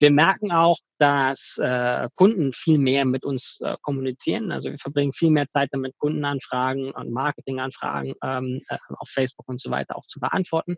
Wir 0.00 0.10
merken 0.12 0.52
auch, 0.52 0.78
dass 0.98 1.58
äh, 1.58 2.08
Kunden 2.14 2.52
viel 2.52 2.78
mehr 2.78 3.04
mit 3.04 3.24
uns 3.24 3.58
äh, 3.60 3.76
kommunizieren. 3.82 4.52
Also 4.52 4.70
wir 4.70 4.78
verbringen 4.78 5.12
viel 5.12 5.30
mehr 5.30 5.48
Zeit 5.48 5.70
damit, 5.72 5.98
Kundenanfragen 5.98 6.92
und 6.92 7.10
Marketinganfragen 7.10 8.14
ähm, 8.22 8.62
äh, 8.68 8.78
auf 8.96 9.08
Facebook 9.08 9.48
und 9.48 9.60
so 9.60 9.70
weiter 9.70 9.96
auch 9.96 10.06
zu 10.06 10.20
beantworten. 10.20 10.76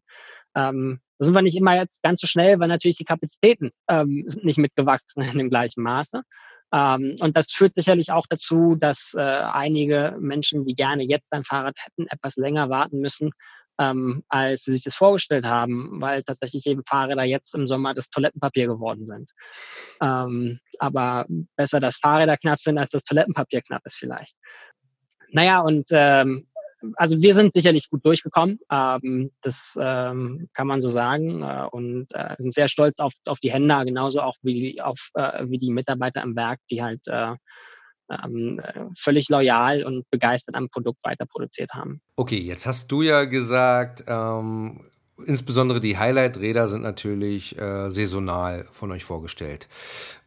Ähm, 0.55 1.01
da 1.19 1.27
sind 1.27 1.35
wir 1.35 1.43
nicht 1.43 1.57
immer 1.57 1.77
jetzt 1.77 2.03
ganz 2.03 2.21
so 2.21 2.27
schnell, 2.27 2.61
weil 2.61 2.69
natürlich 2.69 2.97
die 2.97 3.05
Kapazitäten 3.05 3.73
ähm, 3.89 4.25
sind 4.27 4.45
nicht 4.45 4.59
mitgewachsen 4.59 5.23
in 5.23 5.39
dem 5.39 5.51
gleichen 5.51 5.83
Maße. 5.83 6.23
Ähm, 6.73 7.17
und 7.21 7.37
das 7.37 7.53
führt 7.53 7.75
sicherlich 7.75 8.13
auch 8.13 8.27
dazu, 8.29 8.77
dass 8.77 9.15
äh, 9.17 9.21
einige 9.21 10.17
Menschen, 10.21 10.65
die 10.65 10.75
gerne 10.75 11.03
jetzt 11.03 11.33
ein 11.33 11.45
Fahrrad 11.45 11.77
hätten, 11.85 12.07
etwas 12.09 12.37
länger 12.37 12.71
warten 12.71 13.01
müssen, 13.01 13.33
ähm, 13.81 14.23
als 14.29 14.65
sie 14.65 14.73
sich 14.73 14.83
das 14.83 14.95
vorgestellt 14.95 15.47
haben, 15.47 16.01
weil 16.01 16.23
tatsächlich 16.23 16.67
eben 16.67 16.85
Fahrräder 16.85 17.25
jetzt 17.25 17.55
im 17.55 17.67
Sommer 17.67 17.95
das 17.95 18.11
Toilettenpapier 18.11 18.67
geworden 18.67 19.07
sind. 19.07 19.31
Ähm, 20.03 20.61
aber 20.79 21.27
besser, 21.57 21.81
dass 21.81 21.97
Fahrräder 21.97 22.37
knapp 22.37 22.61
sind, 22.61 22.79
als 22.79 22.91
das 22.91 23.05
Toilettenpapier 23.05 23.63
knapp 23.63 23.85
ist 23.87 23.97
vielleicht. 23.97 24.37
Naja, 25.31 25.61
und 25.61 25.87
ähm, 25.91 26.47
also 26.97 27.21
wir 27.21 27.35
sind 27.35 27.53
sicherlich 27.53 27.89
gut 27.89 28.05
durchgekommen, 28.05 28.59
ähm, 28.71 29.31
das 29.43 29.79
ähm, 29.81 30.49
kann 30.55 30.67
man 30.67 30.81
so 30.81 30.89
sagen 30.89 31.43
äh, 31.43 31.67
und 31.71 32.09
äh, 32.13 32.37
sind 32.39 32.53
sehr 32.53 32.69
stolz 32.69 32.99
auf, 32.99 33.13
auf 33.27 33.39
die 33.39 33.53
Händler, 33.53 33.85
genauso 33.85 34.21
auch 34.21 34.37
wie, 34.43 34.81
auf, 34.81 35.11
äh, 35.15 35.45
wie 35.47 35.59
die 35.59 35.71
Mitarbeiter 35.71 36.23
im 36.23 36.37
Werk, 36.37 36.61
die 36.71 36.83
halt 36.83 37.07
äh, 37.07 37.35
ähm, 38.11 38.61
völlig 38.97 39.29
loyal 39.29 39.85
und 39.85 40.09
begeistert 40.11 40.55
am 40.55 40.69
Produkt 40.69 40.99
weiter 41.05 41.27
produziert 41.27 41.73
haben. 41.73 42.01
Okay, 42.17 42.39
jetzt 42.39 42.67
hast 42.67 42.91
du 42.91 43.03
ja 43.03 43.25
gesagt, 43.25 44.05
ähm, 44.07 44.81
insbesondere 45.27 45.81
die 45.81 45.99
Highlight-Räder 45.99 46.69
sind 46.69 46.83
natürlich 46.83 47.59
äh, 47.59 47.91
saisonal 47.91 48.67
von 48.71 48.91
euch 48.93 49.05
vorgestellt. 49.05 49.69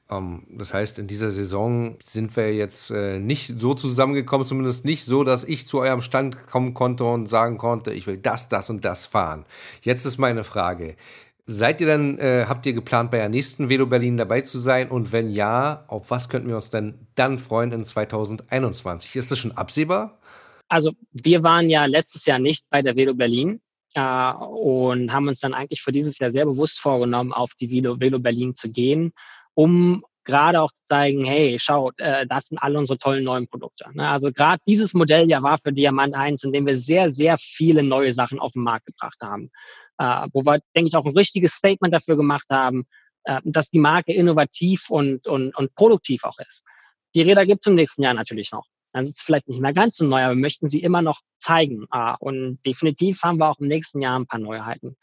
Ähm, 0.09 0.43
das 0.49 0.73
heißt, 0.73 0.99
in 0.99 1.07
dieser 1.07 1.29
Saison 1.29 1.97
sind 2.03 2.35
wir 2.35 2.53
jetzt 2.53 2.91
äh, 2.91 3.19
nicht 3.19 3.53
so 3.59 3.73
zusammengekommen, 3.73 4.45
zumindest 4.45 4.85
nicht 4.85 5.05
so, 5.05 5.23
dass 5.23 5.43
ich 5.43 5.67
zu 5.67 5.79
eurem 5.79 6.01
Stand 6.01 6.47
kommen 6.47 6.73
konnte 6.73 7.03
und 7.05 7.29
sagen 7.29 7.57
konnte, 7.57 7.93
ich 7.93 8.07
will 8.07 8.17
das, 8.17 8.47
das 8.49 8.69
und 8.69 8.85
das 8.85 9.05
fahren. 9.05 9.45
Jetzt 9.81 10.05
ist 10.05 10.17
meine 10.17 10.43
Frage. 10.43 10.95
Seid 11.45 11.81
ihr 11.81 11.87
dann, 11.87 12.17
äh, 12.19 12.45
habt 12.47 12.65
ihr 12.65 12.73
geplant, 12.73 13.11
bei 13.11 13.17
der 13.17 13.27
nächsten 13.27 13.69
Velo 13.69 13.85
Berlin 13.85 14.15
dabei 14.15 14.41
zu 14.41 14.57
sein? 14.57 14.89
Und 14.89 15.11
wenn 15.11 15.29
ja, 15.29 15.83
auf 15.87 16.09
was 16.09 16.29
könnten 16.29 16.47
wir 16.47 16.55
uns 16.55 16.69
denn 16.69 17.07
dann 17.15 17.37
freuen 17.37 17.73
in 17.73 17.83
2021? 17.83 19.15
Ist 19.17 19.29
das 19.29 19.39
schon 19.39 19.51
absehbar? 19.51 20.19
Also, 20.69 20.93
wir 21.11 21.43
waren 21.43 21.69
ja 21.69 21.85
letztes 21.85 22.25
Jahr 22.25 22.39
nicht 22.39 22.65
bei 22.69 22.81
der 22.81 22.95
Velo 22.95 23.13
Berlin 23.13 23.59
äh, 23.93 24.33
und 24.33 25.11
haben 25.11 25.27
uns 25.27 25.41
dann 25.41 25.53
eigentlich 25.53 25.81
für 25.81 25.91
dieses 25.91 26.17
Jahr 26.17 26.31
sehr 26.31 26.45
bewusst 26.45 26.79
vorgenommen, 26.79 27.33
auf 27.33 27.51
die 27.59 27.69
Velo, 27.69 27.99
Velo 27.99 28.19
Berlin 28.19 28.55
zu 28.55 28.71
gehen, 28.71 29.11
um 29.53 30.05
gerade 30.25 30.61
auch 30.61 30.71
zu 30.71 30.85
zeigen, 30.87 31.25
hey, 31.25 31.57
schaut, 31.59 31.99
äh, 31.99 32.25
das 32.27 32.47
sind 32.47 32.57
alle 32.57 32.79
unsere 32.79 32.97
tollen 32.97 33.23
neuen 33.23 33.47
Produkte. 33.47 33.85
Ne? 33.93 34.07
Also 34.07 34.31
gerade 34.31 34.61
dieses 34.67 34.93
Modell 34.93 35.29
ja 35.29 35.43
war 35.43 35.57
für 35.57 35.73
Diamant 35.73 36.15
1, 36.15 36.43
in 36.43 36.51
dem 36.51 36.65
wir 36.65 36.77
sehr, 36.77 37.09
sehr 37.09 37.37
viele 37.37 37.83
neue 37.83 38.13
Sachen 38.13 38.39
auf 38.39 38.53
den 38.53 38.63
Markt 38.63 38.85
gebracht 38.85 39.17
haben 39.21 39.49
äh, 39.97 40.27
wo 40.33 40.43
wir, 40.45 40.59
denke 40.75 40.87
ich, 40.87 40.95
auch 40.95 41.05
ein 41.05 41.17
richtiges 41.17 41.53
Statement 41.53 41.93
dafür 41.93 42.15
gemacht 42.15 42.47
haben, 42.49 42.85
äh, 43.23 43.41
dass 43.43 43.69
die 43.69 43.79
Marke 43.79 44.13
innovativ 44.13 44.89
und, 44.89 45.27
und, 45.27 45.55
und 45.55 45.75
produktiv 45.75 46.23
auch 46.23 46.37
ist. 46.39 46.63
Die 47.15 47.21
Räder 47.21 47.45
gibt 47.45 47.63
es 47.63 47.67
im 47.67 47.75
nächsten 47.75 48.03
Jahr 48.03 48.13
natürlich 48.13 48.51
noch. 48.51 48.65
Dann 48.91 49.05
sind 49.05 49.15
es 49.15 49.21
vielleicht 49.21 49.47
nicht 49.47 49.61
mehr 49.61 49.73
ganz 49.73 49.97
so 49.97 50.05
neu, 50.05 50.23
aber 50.23 50.35
wir 50.35 50.41
möchten 50.41 50.67
sie 50.67 50.83
immer 50.83 51.01
noch 51.01 51.21
zeigen. 51.39 51.85
Äh, 51.91 52.13
und 52.19 52.59
definitiv 52.65 53.21
haben 53.23 53.37
wir 53.37 53.49
auch 53.49 53.59
im 53.59 53.67
nächsten 53.67 54.01
Jahr 54.01 54.19
ein 54.19 54.27
paar 54.27 54.39
Neuheiten. 54.39 54.97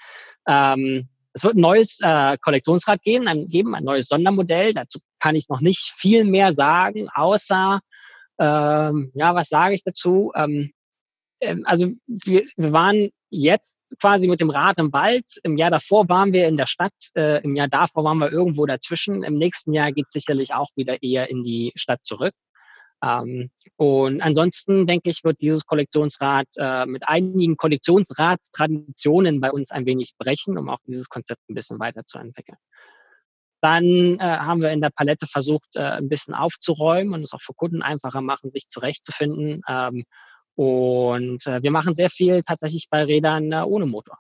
Ähm, 0.46 1.08
es 1.32 1.44
wird 1.44 1.56
ein 1.56 1.60
neues 1.60 1.98
äh, 2.00 2.36
Kollektionsrad 2.38 3.02
geben, 3.02 3.28
ein 3.28 3.84
neues 3.84 4.08
Sondermodell. 4.08 4.72
Dazu 4.72 4.98
kann 5.20 5.36
ich 5.36 5.48
noch 5.48 5.60
nicht 5.60 5.92
viel 5.96 6.24
mehr 6.24 6.52
sagen, 6.52 7.08
außer, 7.14 7.80
ähm, 8.38 9.12
ja, 9.14 9.34
was 9.34 9.48
sage 9.48 9.74
ich 9.74 9.84
dazu? 9.84 10.32
Ähm, 10.34 10.72
ähm 11.40 11.62
also 11.66 11.88
wir, 12.06 12.44
wir 12.56 12.72
waren 12.72 13.10
jetzt 13.28 13.74
quasi 14.00 14.28
mit 14.28 14.40
dem 14.40 14.50
Rad 14.50 14.78
im 14.78 14.92
Wald. 14.92 15.26
Im 15.42 15.56
Jahr 15.56 15.70
davor 15.70 16.08
waren 16.08 16.32
wir 16.32 16.46
in 16.48 16.56
der 16.56 16.66
Stadt, 16.66 16.94
äh, 17.14 17.42
im 17.42 17.56
Jahr 17.56 17.68
davor 17.68 18.04
waren 18.04 18.18
wir 18.18 18.30
irgendwo 18.32 18.66
dazwischen. 18.66 19.22
Im 19.24 19.36
nächsten 19.36 19.72
Jahr 19.72 19.92
geht 19.92 20.10
sicherlich 20.10 20.54
auch 20.54 20.68
wieder 20.76 21.02
eher 21.02 21.28
in 21.28 21.44
die 21.44 21.72
Stadt 21.74 22.04
zurück. 22.04 22.34
Ähm, 23.02 23.50
und 23.76 24.20
ansonsten 24.20 24.86
denke 24.86 25.10
ich, 25.10 25.24
wird 25.24 25.40
dieses 25.40 25.64
Kollektionsrad 25.64 26.46
äh, 26.56 26.86
mit 26.86 27.08
einigen 27.08 27.56
Kollektionsradstraditionen 27.56 29.40
bei 29.40 29.50
uns 29.50 29.70
ein 29.70 29.86
wenig 29.86 30.14
brechen, 30.18 30.58
um 30.58 30.68
auch 30.68 30.80
dieses 30.86 31.08
Konzept 31.08 31.40
ein 31.48 31.54
bisschen 31.54 31.78
weiterzuentwickeln. 31.78 32.58
Dann 33.60 34.18
äh, 34.18 34.18
haben 34.20 34.62
wir 34.62 34.70
in 34.70 34.80
der 34.80 34.90
Palette 34.90 35.26
versucht, 35.26 35.76
äh, 35.76 35.80
ein 35.80 36.08
bisschen 36.08 36.34
aufzuräumen 36.34 37.14
und 37.14 37.22
es 37.22 37.32
auch 37.32 37.42
für 37.42 37.54
Kunden 37.54 37.82
einfacher 37.82 38.20
machen, 38.20 38.50
sich 38.50 38.68
zurechtzufinden. 38.68 39.62
Ähm, 39.68 40.04
und 40.54 41.46
äh, 41.46 41.62
wir 41.62 41.70
machen 41.70 41.94
sehr 41.94 42.10
viel 42.10 42.42
tatsächlich 42.42 42.88
bei 42.90 43.04
Rädern 43.04 43.52
äh, 43.52 43.62
ohne 43.62 43.86
Motor. 43.86 44.18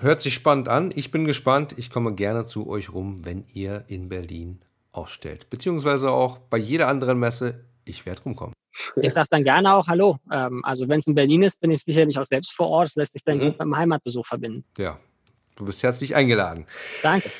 Hört 0.00 0.22
sich 0.22 0.34
spannend 0.34 0.68
an. 0.68 0.92
Ich 0.94 1.10
bin 1.10 1.24
gespannt. 1.24 1.74
Ich 1.76 1.90
komme 1.90 2.14
gerne 2.14 2.46
zu 2.46 2.68
euch 2.68 2.92
rum, 2.92 3.24
wenn 3.24 3.44
ihr 3.52 3.84
in 3.88 4.08
Berlin 4.08 4.60
ausstellt. 4.92 5.50
Beziehungsweise 5.50 6.10
auch 6.10 6.38
bei 6.38 6.58
jeder 6.58 6.88
anderen 6.88 7.18
Messe. 7.18 7.64
Ich 7.84 8.06
werde 8.06 8.22
rumkommen. 8.22 8.54
Ich 8.96 9.12
sage 9.12 9.28
dann 9.30 9.44
gerne 9.44 9.74
auch 9.74 9.86
Hallo. 9.86 10.18
Ähm, 10.32 10.64
also 10.64 10.88
wenn 10.88 11.00
es 11.00 11.06
in 11.06 11.14
Berlin 11.14 11.42
ist, 11.42 11.60
bin 11.60 11.70
ich 11.70 11.82
sicherlich 11.82 12.18
auch 12.18 12.26
selbst 12.26 12.52
vor 12.52 12.68
Ort. 12.68 12.88
Das 12.88 12.94
lässt 12.96 13.12
sich 13.12 13.22
dann 13.24 13.38
mhm. 13.38 13.42
gut 13.42 13.52
mit 13.52 13.60
dem 13.60 13.76
Heimatbesuch 13.76 14.26
verbinden. 14.26 14.64
Ja, 14.78 14.98
du 15.56 15.64
bist 15.64 15.82
herzlich 15.82 16.16
eingeladen. 16.16 16.66
Danke. 17.02 17.30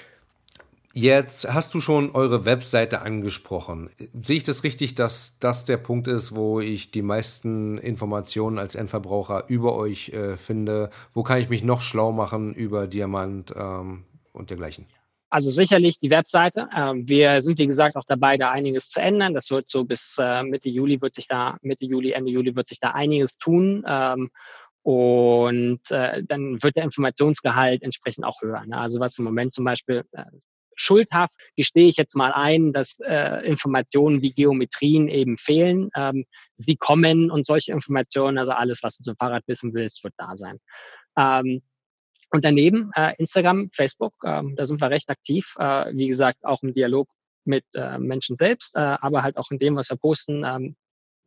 Jetzt 0.96 1.52
hast 1.52 1.74
du 1.74 1.80
schon 1.80 2.12
eure 2.12 2.44
Webseite 2.44 3.02
angesprochen. 3.02 3.90
Sehe 4.22 4.36
ich 4.36 4.44
das 4.44 4.62
richtig, 4.62 4.94
dass 4.94 5.36
das 5.40 5.64
der 5.64 5.76
Punkt 5.76 6.06
ist, 6.06 6.36
wo 6.36 6.60
ich 6.60 6.92
die 6.92 7.02
meisten 7.02 7.78
Informationen 7.78 8.58
als 8.58 8.76
Endverbraucher 8.76 9.48
über 9.48 9.76
euch 9.76 10.10
äh, 10.10 10.36
finde? 10.36 10.90
Wo 11.12 11.24
kann 11.24 11.40
ich 11.40 11.48
mich 11.48 11.64
noch 11.64 11.80
schlau 11.80 12.12
machen 12.12 12.54
über 12.54 12.86
Diamant 12.86 13.52
ähm, 13.56 14.04
und 14.32 14.50
dergleichen? 14.50 14.86
Also 15.30 15.50
sicherlich 15.50 15.98
die 15.98 16.10
Webseite. 16.10 16.68
Ähm, 16.76 17.08
wir 17.08 17.40
sind, 17.40 17.58
wie 17.58 17.66
gesagt, 17.66 17.96
auch 17.96 18.06
dabei, 18.06 18.36
da 18.36 18.52
einiges 18.52 18.88
zu 18.88 19.00
ändern. 19.00 19.34
Das 19.34 19.50
wird 19.50 19.68
so 19.72 19.82
bis 19.82 20.16
äh, 20.20 20.44
Mitte 20.44 20.68
Juli 20.68 21.02
wird 21.02 21.16
sich 21.16 21.26
da, 21.26 21.56
Mitte 21.60 21.86
Juli, 21.86 22.12
Ende 22.12 22.30
Juli 22.30 22.54
wird 22.54 22.68
sich 22.68 22.78
da 22.78 22.92
einiges 22.92 23.36
tun. 23.38 23.84
Ähm, 23.84 24.30
und 24.84 25.80
äh, 25.90 26.22
dann 26.22 26.62
wird 26.62 26.76
der 26.76 26.84
Informationsgehalt 26.84 27.82
entsprechend 27.82 28.24
auch 28.24 28.40
höher. 28.42 28.64
Ne? 28.64 28.78
Also 28.78 29.00
was 29.00 29.18
im 29.18 29.24
Moment 29.24 29.54
zum 29.54 29.64
Beispiel 29.64 30.04
äh, 30.12 30.22
schuldhaft 30.76 31.34
gestehe 31.56 31.86
ich 31.86 31.96
jetzt 31.96 32.16
mal 32.16 32.32
ein, 32.32 32.72
dass 32.72 32.98
äh, 33.00 33.46
Informationen 33.46 34.22
wie 34.22 34.32
Geometrien 34.32 35.08
eben 35.08 35.36
fehlen. 35.38 35.90
Ähm, 35.96 36.24
sie 36.56 36.76
kommen 36.76 37.30
und 37.30 37.46
solche 37.46 37.72
Informationen, 37.72 38.38
also 38.38 38.52
alles, 38.52 38.82
was 38.82 38.96
du 38.96 39.02
zum 39.02 39.16
Fahrrad 39.16 39.44
wissen 39.46 39.74
willst, 39.74 40.04
wird 40.04 40.14
da 40.16 40.36
sein. 40.36 40.58
Ähm, 41.16 41.62
und 42.30 42.44
daneben 42.44 42.90
äh, 42.94 43.14
Instagram, 43.18 43.70
Facebook, 43.72 44.14
äh, 44.24 44.42
da 44.56 44.66
sind 44.66 44.80
wir 44.80 44.90
recht 44.90 45.08
aktiv. 45.08 45.54
Äh, 45.58 45.92
wie 45.94 46.08
gesagt, 46.08 46.44
auch 46.44 46.62
im 46.62 46.74
Dialog 46.74 47.08
mit 47.44 47.64
äh, 47.74 47.98
Menschen 47.98 48.36
selbst, 48.36 48.74
äh, 48.74 48.80
aber 48.80 49.22
halt 49.22 49.36
auch 49.36 49.50
in 49.50 49.58
dem, 49.58 49.76
was 49.76 49.90
wir 49.90 49.96
posten, 49.96 50.44
ähm, 50.44 50.76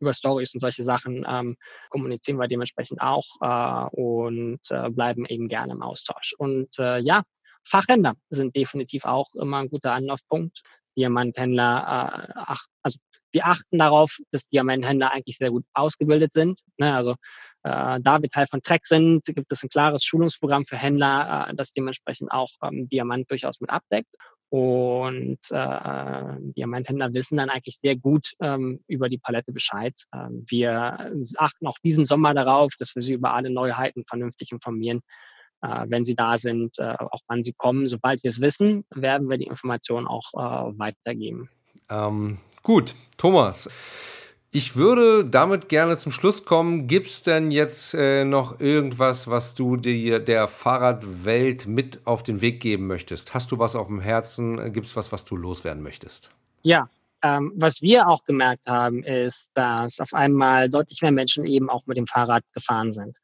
über 0.00 0.14
Stories 0.14 0.54
und 0.54 0.60
solche 0.60 0.84
Sachen 0.84 1.24
ähm, 1.28 1.56
kommunizieren 1.90 2.38
wir 2.38 2.48
dementsprechend 2.48 3.00
auch 3.00 3.26
äh, 3.40 3.96
und 3.96 4.60
äh, 4.70 4.90
bleiben 4.90 5.26
eben 5.26 5.48
gerne 5.48 5.72
im 5.72 5.82
Austausch. 5.82 6.34
Und 6.38 6.78
äh, 6.78 6.98
ja, 6.98 7.22
Fachhändler 7.68 8.14
sind 8.30 8.56
definitiv 8.56 9.04
auch 9.04 9.34
immer 9.34 9.58
ein 9.58 9.68
guter 9.68 9.92
Anlaufpunkt. 9.92 10.62
Diamanthändler, 10.96 12.28
äh, 12.28 12.32
ach, 12.34 12.64
also 12.82 12.98
wir 13.32 13.46
achten 13.46 13.78
darauf, 13.78 14.16
dass 14.32 14.46
Diamanthändler 14.48 15.12
eigentlich 15.12 15.36
sehr 15.36 15.50
gut 15.50 15.64
ausgebildet 15.74 16.32
sind. 16.32 16.60
Ne? 16.76 16.94
Also 16.94 17.12
äh, 17.62 18.00
da 18.00 18.22
wir 18.22 18.30
Teil 18.30 18.46
von 18.46 18.62
Track 18.62 18.86
sind, 18.86 19.24
gibt 19.26 19.52
es 19.52 19.62
ein 19.62 19.68
klares 19.68 20.04
Schulungsprogramm 20.04 20.66
für 20.66 20.76
Händler, 20.76 21.48
äh, 21.50 21.54
das 21.54 21.72
dementsprechend 21.72 22.32
auch 22.32 22.50
ähm, 22.62 22.88
Diamant 22.88 23.30
durchaus 23.30 23.60
mit 23.60 23.70
abdeckt. 23.70 24.14
Und 24.50 25.38
äh, 25.50 26.36
Diamanthändler 26.56 27.12
wissen 27.12 27.36
dann 27.36 27.50
eigentlich 27.50 27.78
sehr 27.82 27.96
gut 27.96 28.32
ähm, 28.40 28.82
über 28.86 29.10
die 29.10 29.18
Palette 29.18 29.52
Bescheid. 29.52 29.94
Ähm, 30.14 30.46
wir 30.48 31.12
achten 31.36 31.66
auch 31.66 31.76
diesen 31.84 32.06
Sommer 32.06 32.32
darauf, 32.32 32.72
dass 32.78 32.94
wir 32.94 33.02
sie 33.02 33.12
über 33.12 33.34
alle 33.34 33.50
Neuheiten 33.50 34.04
vernünftig 34.06 34.50
informieren, 34.52 35.02
wenn 35.60 36.04
sie 36.04 36.14
da 36.14 36.38
sind, 36.38 36.78
äh, 36.78 36.94
auch 36.98 37.20
wann 37.26 37.42
sie 37.42 37.52
kommen. 37.52 37.86
Sobald 37.86 38.22
wir 38.22 38.30
es 38.30 38.40
wissen, 38.40 38.84
werden 38.94 39.28
wir 39.28 39.38
die 39.38 39.46
Informationen 39.46 40.06
auch 40.06 40.32
äh, 40.34 40.78
weitergeben. 40.78 41.48
Ähm, 41.90 42.38
gut, 42.62 42.94
Thomas. 43.16 43.68
Ich 44.50 44.76
würde 44.76 45.28
damit 45.28 45.68
gerne 45.68 45.98
zum 45.98 46.10
Schluss 46.10 46.46
kommen. 46.46 46.86
Gibt 46.86 47.06
es 47.08 47.22
denn 47.22 47.50
jetzt 47.50 47.92
äh, 47.92 48.24
noch 48.24 48.60
irgendwas, 48.60 49.28
was 49.28 49.54
du 49.54 49.76
dir 49.76 50.20
der 50.20 50.48
Fahrradwelt 50.48 51.66
mit 51.66 52.00
auf 52.06 52.22
den 52.22 52.40
Weg 52.40 52.60
geben 52.60 52.86
möchtest? 52.86 53.34
Hast 53.34 53.52
du 53.52 53.58
was 53.58 53.76
auf 53.76 53.88
dem 53.88 54.00
Herzen? 54.00 54.72
Gibt 54.72 54.86
es 54.86 54.96
was, 54.96 55.12
was 55.12 55.26
du 55.26 55.36
loswerden 55.36 55.82
möchtest? 55.82 56.30
Ja, 56.62 56.88
ähm, 57.22 57.52
was 57.56 57.82
wir 57.82 58.08
auch 58.08 58.24
gemerkt 58.24 58.66
haben, 58.66 59.02
ist, 59.02 59.50
dass 59.52 60.00
auf 60.00 60.14
einmal 60.14 60.70
deutlich 60.70 61.02
mehr 61.02 61.12
Menschen 61.12 61.44
eben 61.44 61.68
auch 61.68 61.84
mit 61.86 61.98
dem 61.98 62.06
Fahrrad 62.06 62.42
gefahren 62.54 62.92
sind. 62.92 63.18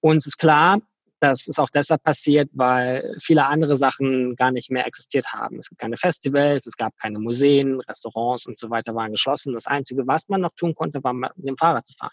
Uns 0.00 0.26
ist 0.26 0.38
klar, 0.38 0.80
das 1.20 1.46
ist 1.46 1.58
auch 1.58 1.70
deshalb 1.70 2.02
passiert, 2.02 2.50
weil 2.54 3.16
viele 3.22 3.46
andere 3.46 3.76
Sachen 3.76 4.34
gar 4.36 4.50
nicht 4.50 4.70
mehr 4.70 4.86
existiert 4.86 5.26
haben. 5.26 5.58
Es 5.58 5.68
gibt 5.68 5.80
keine 5.80 5.98
Festivals, 5.98 6.66
es 6.66 6.76
gab 6.76 6.96
keine 6.96 7.18
Museen, 7.18 7.80
Restaurants 7.80 8.46
und 8.46 8.58
so 8.58 8.70
weiter 8.70 8.94
waren 8.94 9.12
geschlossen. 9.12 9.52
Das 9.52 9.66
Einzige, 9.66 10.06
was 10.06 10.28
man 10.28 10.40
noch 10.40 10.54
tun 10.56 10.74
konnte, 10.74 11.04
war 11.04 11.12
mit 11.12 11.30
dem 11.36 11.58
Fahrrad 11.58 11.86
zu 11.86 11.94
fahren. 11.94 12.10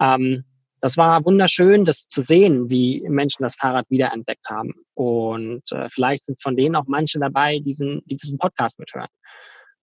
Ähm, 0.00 0.44
das 0.80 0.96
war 0.96 1.24
wunderschön, 1.24 1.84
das 1.84 2.08
zu 2.08 2.20
sehen, 2.20 2.68
wie 2.68 3.06
Menschen 3.08 3.42
das 3.42 3.56
Fahrrad 3.56 3.86
wiederentdeckt 3.88 4.46
haben. 4.48 4.74
Und 4.94 5.62
äh, 5.72 5.88
vielleicht 5.88 6.24
sind 6.24 6.42
von 6.42 6.56
denen 6.56 6.76
auch 6.76 6.86
manche 6.86 7.18
dabei, 7.18 7.58
die 7.58 7.74
diesen 8.04 8.38
Podcast 8.38 8.78
mithören. 8.78 9.08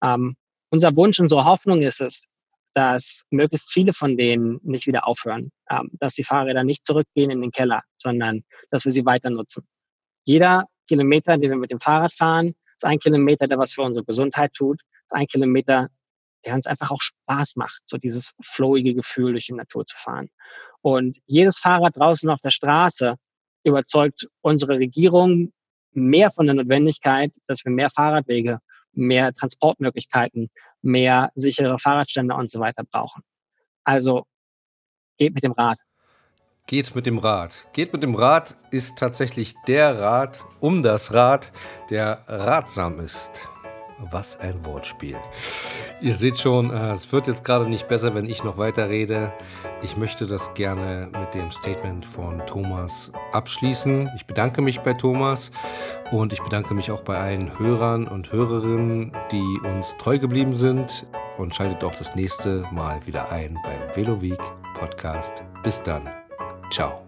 Ähm, 0.04 0.36
unser 0.70 0.96
Wunsch, 0.96 1.20
unsere 1.20 1.46
Hoffnung 1.46 1.82
ist 1.82 2.02
es, 2.02 2.24
dass 2.78 3.26
möglichst 3.32 3.74
viele 3.74 3.92
von 3.92 4.18
denen 4.18 4.60
nicht 4.62 4.86
wieder 4.86 5.08
aufhören, 5.08 5.52
ähm, 5.68 5.90
dass 5.94 6.14
die 6.14 6.24
Fahrräder 6.24 6.64
nicht 6.64 6.86
zurückgehen 6.86 7.32
in 7.32 7.42
den 7.42 7.50
Keller, 7.50 7.82
sondern 7.98 8.44
dass 8.70 8.86
wir 8.86 8.92
sie 8.92 9.04
weiter 9.04 9.32
nutzen. 9.32 9.68
Jeder 10.26 10.66
Kilometer, 10.88 11.40
den 11.40 11.50
wir 11.50 11.58
mit 11.58 11.72
dem 11.72 11.80
Fahrrad 11.80 12.14
fahren, 12.14 12.50
ist 12.76 12.86
ein 12.86 13.00
Kilometer, 13.00 13.48
der 13.48 13.58
was 13.58 13.74
für 13.74 13.82
unsere 13.82 14.06
Gesundheit 14.06 14.54
tut, 14.54 14.80
ist 15.08 15.14
ein 15.14 15.26
Kilometer, 15.26 15.88
der 16.46 16.54
uns 16.54 16.68
einfach 16.68 16.92
auch 16.92 17.02
Spaß 17.02 17.56
macht, 17.56 17.82
so 17.88 17.98
dieses 17.98 18.36
flowige 18.44 18.94
Gefühl 18.94 19.32
durch 19.32 19.48
die 19.48 19.54
Natur 19.54 19.88
zu 19.88 19.98
fahren. 19.98 20.30
Und 20.82 21.18
jedes 21.26 21.58
Fahrrad 21.58 21.98
draußen 21.98 22.30
auf 22.30 22.42
der 22.42 22.52
Straße 22.52 23.16
überzeugt 23.64 24.28
unsere 24.42 24.78
Regierung 24.78 25.52
mehr 25.94 26.30
von 26.30 26.46
der 26.46 26.54
Notwendigkeit, 26.54 27.32
dass 27.48 27.66
wir 27.66 27.72
mehr 27.72 27.90
Fahrradwege, 27.90 28.60
mehr 28.92 29.34
Transportmöglichkeiten, 29.34 30.52
mehr 30.82 31.32
sichere 31.36 31.80
Fahrradstände 31.80 32.34
und 32.36 32.50
so 32.50 32.60
weiter 32.60 32.84
brauchen. 32.84 33.24
Also 33.84 34.26
geht 35.18 35.34
mit 35.34 35.44
dem 35.44 35.54
Rad. 35.54 35.78
Geht 36.68 36.96
mit 36.96 37.06
dem 37.06 37.18
Rad. 37.18 37.66
Geht 37.72 37.94
mit 37.94 38.04
dem 38.04 38.14
Rad 38.14 38.58
ist 38.72 38.98
tatsächlich 38.98 39.56
der 39.68 40.00
Rad 40.00 40.44
um 40.60 40.84
das 40.84 41.14
Rad, 41.14 41.54
der 41.90 42.24
ratsam 42.28 43.00
ist. 43.00 43.48
Was 44.00 44.40
ein 44.40 44.66
Wortspiel. 44.66 45.18
Ihr 46.02 46.16
seht 46.16 46.38
schon, 46.40 46.72
äh, 46.72 46.94
es 46.94 47.12
wird 47.12 47.28
jetzt 47.28 47.44
gerade 47.44 47.70
nicht 47.70 47.88
besser, 47.88 48.14
wenn 48.14 48.30
ich 48.30 48.44
noch 48.44 48.58
weiter 48.58 48.90
rede. 48.90 49.34
Ich 49.82 49.98
möchte 49.98 50.28
das 50.28 50.54
gerne 50.54 51.10
mit 51.20 51.34
dem 51.34 51.50
Statement 51.52 52.06
von 52.06 52.46
Thomas 52.46 53.12
abschließen. 53.32 54.12
Ich 54.16 54.26
bedanke 54.26 54.62
mich 54.62 54.82
bei 54.82 54.94
Thomas 54.94 55.52
und 56.12 56.34
ich 56.34 56.42
bedanke 56.42 56.74
mich 56.74 56.92
auch 56.92 57.02
bei 57.02 57.18
allen 57.18 57.58
Hörern 57.58 58.08
und 58.08 58.32
Hörerinnen, 58.32 59.12
die 59.32 59.60
uns 59.68 59.96
treu 59.98 60.20
geblieben 60.20 60.56
sind. 60.56 61.08
Und 61.38 61.54
schaltet 61.54 61.84
auch 61.84 61.96
das 61.96 62.16
nächste 62.16 62.68
Mal 62.72 63.06
wieder 63.06 63.32
ein 63.32 63.58
beim 63.64 63.96
VeloWeek 63.96 64.42
Podcast. 64.74 65.44
Bis 65.64 65.82
dann. 65.84 66.10
Ciao. 66.72 67.08